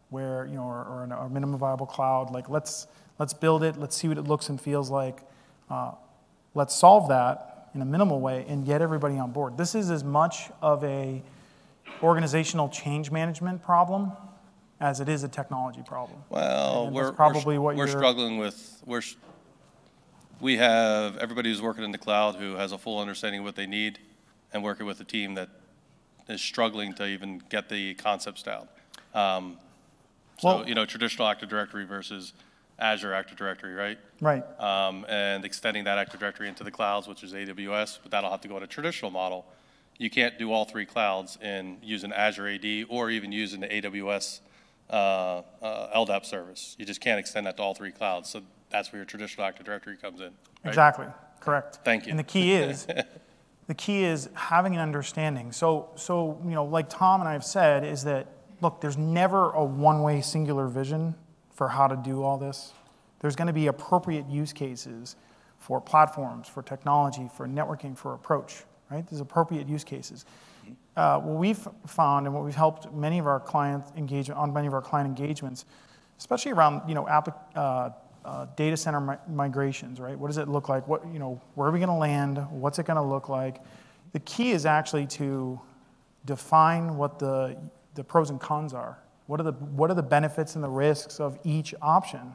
[0.09, 2.31] where you know, or, or an- minimum viable cloud.
[2.31, 2.87] Like let's
[3.17, 5.21] let's build it, let's see what it looks and feels like.
[5.69, 5.91] Uh,
[6.53, 9.55] let's solve that in a minimal way and get everybody on board.
[9.55, 11.21] This is as much of a
[12.01, 14.11] organizational change management problem
[14.79, 16.19] as it is a technology problem.
[16.29, 19.03] Well, we're, probably we're, what we're struggling with, we're,
[20.41, 23.55] we have everybody who's working in the cloud who has a full understanding of what
[23.55, 23.99] they need
[24.53, 25.49] and working with a team that
[26.27, 28.67] is struggling to even get the concepts down.
[29.13, 29.57] Um,
[30.39, 32.33] So, Well- you know, traditional Active Directory versus
[32.79, 33.97] Azure Active Directory, right?
[34.21, 34.43] Right.
[34.59, 38.41] um, and extending that Active Directory into the clouds, which is AWS, but that'll have
[38.41, 39.45] to go in a traditional model.
[39.97, 44.41] You can't do all three clouds in using Azure AD or even using the AWS
[44.89, 46.75] uh, uh, LDAP service.
[46.77, 48.29] You just can't extend that to all three clouds.
[48.29, 50.27] So that's where your traditional Active Directory comes in.
[50.27, 50.67] right?
[50.67, 51.07] Exactly,
[51.39, 51.79] correct.
[51.83, 52.11] Thank you.
[52.11, 52.85] And the key is,
[53.67, 55.51] the key is having an understanding.
[55.51, 58.27] So, so, you know, like Tom and I have said, is that,
[58.61, 61.15] look, there's never a one-way singular vision
[61.57, 62.71] for how to do all this.
[63.19, 65.15] There's gonna be appropriate use cases
[65.57, 69.05] for platforms, for technology, for networking, for approach, right?
[69.07, 70.25] There's appropriate use cases.
[70.95, 74.67] Uh, what we've found and what we've helped many of our clients engage on many
[74.67, 75.65] of our client engagements,
[76.19, 77.89] especially around you know applic- uh,
[78.23, 80.17] uh, data center mi- migrations, right?
[80.19, 80.87] What does it look like?
[80.87, 82.37] What you know, where are we going to land?
[82.51, 83.61] What's it going to look like?
[84.11, 85.59] The key is actually to
[86.25, 87.57] define what the
[87.95, 88.99] the pros and cons are.
[89.27, 92.33] What are the what are the benefits and the risks of each option?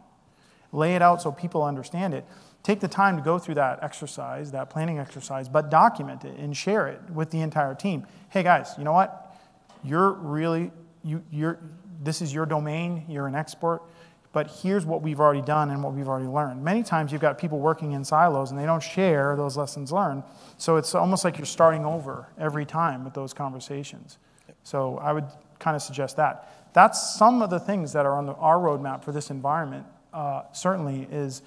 [0.73, 2.25] lay it out so people understand it.
[2.63, 6.57] Take the time to go through that exercise, that planning exercise, but document it and
[6.57, 8.07] share it with the entire team.
[8.31, 9.37] Hey guys, you know what?
[9.85, 10.71] You're really
[11.05, 11.59] you you're
[12.03, 13.83] this is your domain, you're an expert,
[14.33, 16.65] but here's what we've already done and what we've already learned.
[16.65, 20.23] Many times you've got people working in silos and they don't share those lessons learned.
[20.57, 24.19] So it's almost like you're starting over every time with those conversations.
[24.65, 25.27] So I would
[25.59, 26.62] kind of suggest that.
[26.73, 30.43] That's some of the things that are on the, our roadmap for this environment, uh,
[30.53, 31.43] certainly, is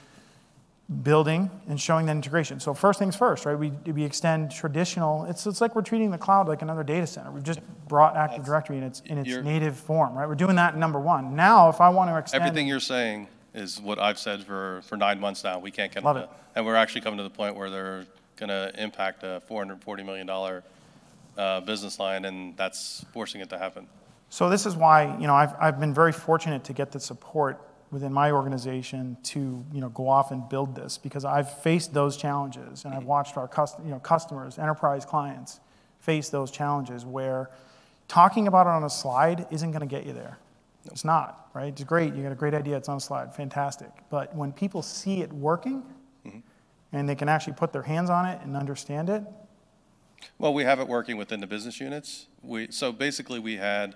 [1.01, 2.59] building and showing that integration.
[2.59, 3.57] So first things first, right?
[3.57, 7.31] We, we extend traditional, it's, it's like we're treating the cloud like another data center.
[7.31, 10.27] We've just brought Active Directory in its, in its native form, right?
[10.27, 11.35] We're doing that in number one.
[11.35, 12.43] Now, if I want to extend.
[12.43, 15.57] Everything you're saying is what I've said for, for nine months now.
[15.59, 16.29] We can't get Love it.
[16.55, 18.05] And we're actually coming to the point where they're
[18.35, 20.61] going to impact a $440 million
[21.37, 23.87] uh, business line, and that's forcing it to happen.
[24.29, 27.61] So this is why, you know, I've, I've been very fortunate to get the support
[27.91, 32.17] within my organization to, you know, go off and build this because I've faced those
[32.17, 35.59] challenges and I've watched our cust- you know, customers, enterprise clients
[35.99, 37.49] face those challenges where
[38.07, 40.37] talking about it on a slide isn't going to get you there.
[40.85, 41.67] It's not, right?
[41.67, 42.13] It's great.
[42.13, 42.77] You got a great idea.
[42.77, 43.33] It's on a slide.
[43.33, 43.89] Fantastic.
[44.09, 45.83] But when people see it working
[46.25, 46.39] mm-hmm.
[46.91, 49.23] and they can actually put their hands on it and understand it,
[50.37, 52.27] Well, we have it working within the business units.
[52.43, 53.95] We, so basically, we had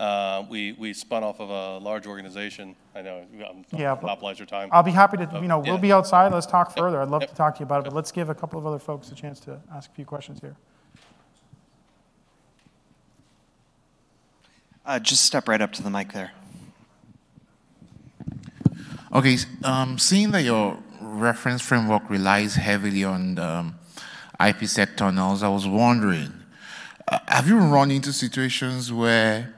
[0.00, 2.74] Uh, We, we spun off of a large organization.
[2.94, 4.70] I know I'm yeah, monopolize your time.
[4.72, 5.80] I'll be happy to, you know, we'll yeah.
[5.80, 7.02] be outside, let's talk further.
[7.02, 7.30] I'd love Yep.
[7.30, 9.14] to talk to you about it, but let's give a couple of other folks a
[9.14, 10.56] chance to ask a few questions here.
[14.86, 16.32] Uh, just step right up to the mic there.
[19.12, 23.78] Okay, um, seeing that your reference framework relies heavily on um,
[24.40, 26.32] IPsec tunnels, I was wondering,
[27.06, 29.52] uh, have you run into situations where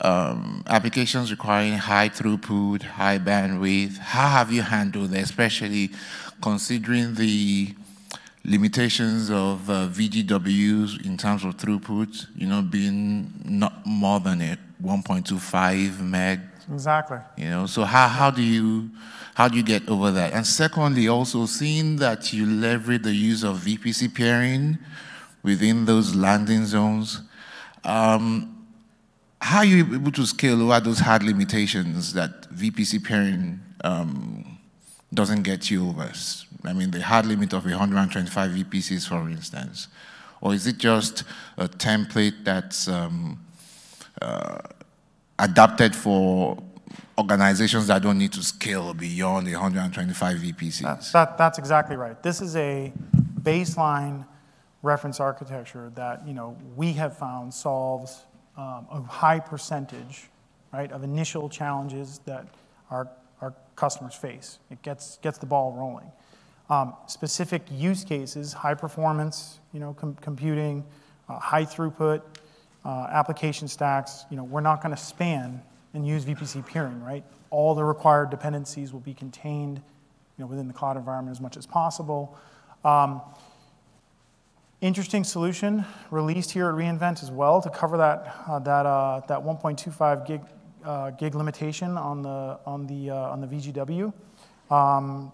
[0.00, 5.90] um, applications requiring high throughput, high bandwidth, how have you handled that, especially
[6.42, 7.74] considering the
[8.44, 14.58] limitations of uh, VGWs in terms of throughput, you know, being not more than a
[14.82, 16.40] 1.25 meg
[16.72, 17.18] Exactly.
[17.36, 18.90] you know, so how, how do you
[19.34, 20.32] how do you get over that?
[20.32, 24.78] And secondly, also seeing that you leverage the use of VPC peering
[25.42, 27.20] within those landing zones,
[27.84, 28.55] um,
[29.40, 34.58] how are you able to scale over those hard limitations that VPC peering um,
[35.12, 36.10] doesn't get you over?
[36.64, 39.88] I mean, the hard limit of 125 VPCs, for instance,
[40.40, 41.24] or is it just
[41.56, 43.38] a template that's um,
[45.38, 46.62] adapted for
[47.18, 51.12] organizations that don't need to scale beyond 125 VPCs.
[51.12, 52.22] That, that's exactly right.
[52.22, 52.92] This is a
[53.40, 54.26] baseline
[54.82, 58.24] reference architecture that, you know, we have found solves
[58.56, 60.28] um, a high percentage,
[60.72, 62.46] right, of initial challenges that
[62.90, 63.08] our,
[63.40, 64.58] our customers face.
[64.70, 66.10] It gets, gets the ball rolling.
[66.68, 70.84] Um, specific use cases, high performance, you know, com- computing,
[71.28, 72.22] uh, high throughput,
[72.84, 75.62] uh, application stacks, you know, we're not going to span
[75.94, 77.24] and use VPC peering, right?
[77.50, 81.56] All the required dependencies will be contained, you know, within the cloud environment as much
[81.56, 82.36] as possible.
[82.84, 83.20] Um,
[84.80, 89.38] interesting solution released here at reInvent as well to cover that uh, that uh, that
[89.38, 90.40] 1.25 gig
[90.84, 94.12] uh, gig limitation on the on the uh, on the VGW.
[94.70, 95.32] Um,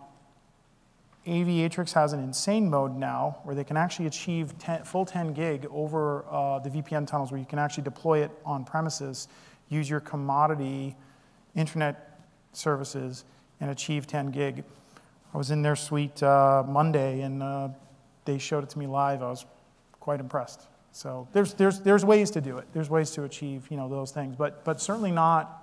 [1.26, 5.66] Aviatrix has an insane mode now where they can actually achieve 10, full 10 gig
[5.70, 9.28] over uh, the VPN tunnels where you can actually deploy it on premises,
[9.68, 10.96] use your commodity
[11.54, 12.18] internet
[12.52, 13.24] services,
[13.60, 14.64] and achieve 10 gig.
[15.32, 17.40] I was in their suite uh, Monday and
[18.24, 19.22] they showed it to me live.
[19.22, 19.46] I was
[20.00, 20.68] quite impressed.
[20.92, 22.66] So there's, there's, there's ways to do it.
[22.72, 25.58] There's ways to achieve you know, those things, but, but certainly not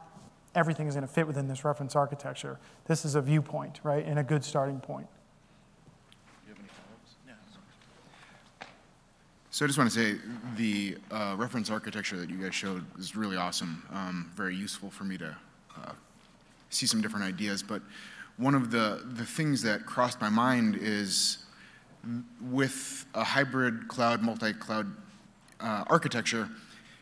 [0.55, 2.57] everything is going to fit within this reference architecture.
[2.86, 5.07] This is a viewpoint, right, and a good starting point.
[5.07, 8.68] Do you have any follow-ups?
[9.51, 10.20] So I just want to say
[10.57, 15.03] the uh, reference architecture that you guys showed is really awesome, um, very useful for
[15.03, 15.36] me to
[15.78, 15.91] uh,
[16.72, 17.62] see some different ideas.
[17.62, 17.84] But
[18.38, 21.45] one of the, the things that crossed my mind is
[22.41, 24.88] with a hybrid cloud, multi-cloud
[25.60, 26.50] uh, architecture,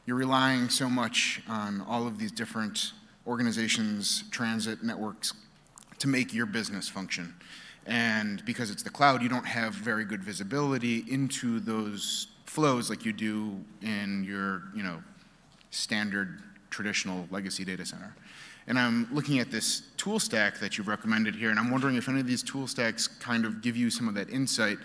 [0.06, 2.94] you're relying so much on all of these different
[3.26, 5.34] organizations, transit networks,
[6.00, 7.34] to make your business function.
[7.86, 13.06] And because it's the cloud, you don't have very good visibility into those flows like
[13.06, 15.02] you do in your, you know,
[15.72, 18.16] standard traditional legacy data center.
[18.68, 22.10] And I'm looking at this tool stack that you've recommended here, and I'm wondering if
[22.10, 24.78] any of these tool stacks kind of give you some of that insight,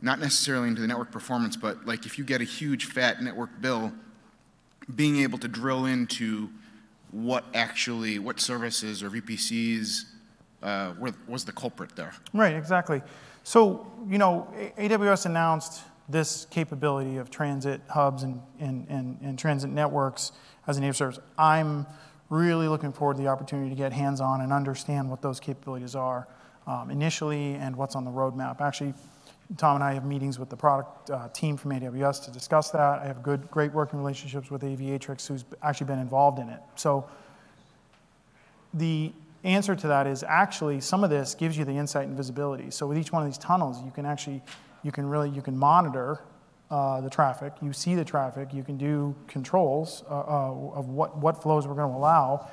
[0.00, 3.60] not necessarily into the network performance, but like if you get a huge fat network
[3.60, 3.92] bill,
[4.96, 6.50] being able to drill into
[7.12, 10.04] what actually, what services or VPCs
[10.62, 10.94] uh,
[11.28, 12.12] was the culprit there.
[12.32, 13.02] Right, exactly.
[13.44, 19.70] So, you know, AWS announced this capability of transit hubs and, and, and, and transit
[19.70, 20.32] networks
[20.66, 21.18] as a native service.
[21.38, 21.86] I'm
[22.32, 26.26] really looking forward to the opportunity to get hands-on and understand what those capabilities are
[26.66, 28.60] um, initially and what's on the roadmap.
[28.62, 28.94] Actually,
[29.58, 33.00] Tom and I have meetings with the product uh, team from AWS to discuss that.
[33.02, 36.60] I have good, great working relationships with Aviatrix, who's actually been involved in it.
[36.74, 37.06] So
[38.72, 39.12] the
[39.44, 42.70] answer to that is actually some of this gives you the insight and visibility.
[42.70, 44.40] So with each one of these tunnels, you can actually,
[44.82, 46.20] you can really, you can monitor
[46.72, 47.52] the traffic.
[47.60, 48.54] You see the traffic.
[48.54, 52.48] You can do controls uh, uh, of what, what flows we're going to allow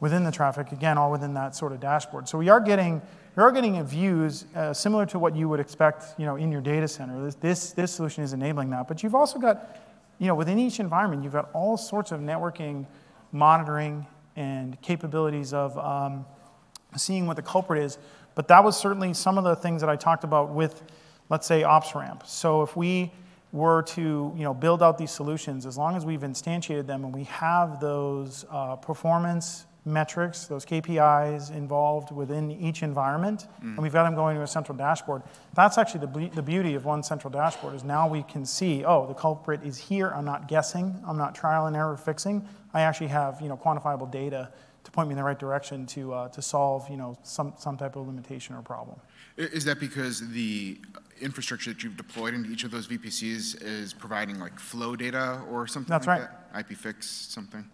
[0.00, 0.72] within the traffic.
[0.72, 2.28] Again, all within that sort of dashboard.
[2.28, 3.02] So we are getting,
[3.36, 6.62] we are getting views uh, similar to what you would expect, you know, in your
[6.62, 7.22] data center.
[7.22, 8.88] This, this, this solution is enabling that.
[8.88, 9.76] But you've also got,
[10.18, 12.86] you know, within each environment, you've got all sorts of networking,
[13.32, 16.24] monitoring, and capabilities of um,
[16.96, 17.98] seeing what the culprit is.
[18.34, 20.82] But that was certainly some of the things that I talked about with,
[21.28, 22.24] let's say, OpsRamp.
[22.24, 23.12] So if we
[23.52, 27.14] were to you know, build out these solutions, as long as we've instantiated them and
[27.14, 34.04] we have those uh, performance metrics, those KPIs involved within each environment, and we've got
[34.04, 35.22] them going to a central dashboard.
[35.54, 38.84] That's actually the, be- the beauty of one central dashboard is now we can see,
[38.84, 40.08] oh, the culprit is here.
[40.08, 40.94] I'm not guessing.
[41.06, 42.46] I'm not trial and error fixing.
[42.74, 44.50] I actually have you know quantifiable data
[44.88, 47.76] to point me in the right direction to uh, to solve you know some some
[47.76, 48.98] type of limitation or problem.
[49.36, 50.78] Is that because the
[51.20, 55.66] infrastructure that you've deployed into each of those VPCs is providing like flow data or
[55.66, 56.28] something That's like right.
[56.52, 56.68] that?
[56.68, 57.64] IPFix, something?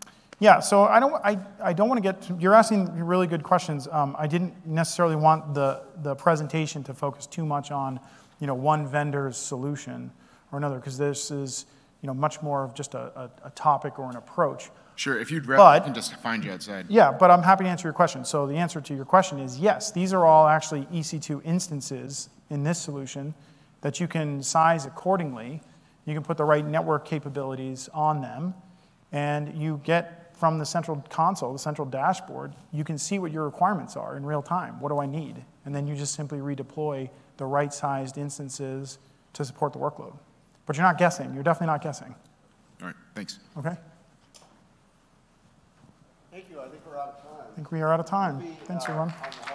[0.40, 3.86] Yeah, so I don't, I, I don't want to get, you're asking really good questions.
[3.90, 8.00] Um, I didn't necessarily want the, the presentation to focus too much on,
[8.40, 10.10] you know, one vendor's solution
[10.50, 11.66] or another, because this is,
[12.02, 14.70] you know, much more of just a, a, a topic or an approach.
[14.96, 16.86] Sure, if you'd rather, I can just find you outside.
[16.88, 18.24] Yeah, but I'm happy to answer your question.
[18.24, 22.62] So the answer to your question is yes, these are all actually EC2 instances in
[22.62, 23.34] this solution
[23.80, 25.60] that you can size accordingly.
[26.06, 28.54] You can put the right network capabilities on them,
[29.12, 33.44] and you get from the central console, the central dashboard, you can see what your
[33.44, 34.80] requirements are in real time.
[34.80, 35.42] What do I need?
[35.64, 38.98] And then you just simply redeploy the right sized instances
[39.32, 40.16] to support the workload.
[40.66, 41.32] But you're not guessing.
[41.34, 42.14] You're definitely not guessing.
[42.80, 43.38] All right, thanks.
[43.56, 43.76] Okay?
[46.34, 46.60] Thank you.
[46.60, 47.46] I think we're out of time.
[47.48, 48.42] I think we are out of time.
[48.64, 49.10] Thanks, uh, everyone.
[49.10, 49.53] On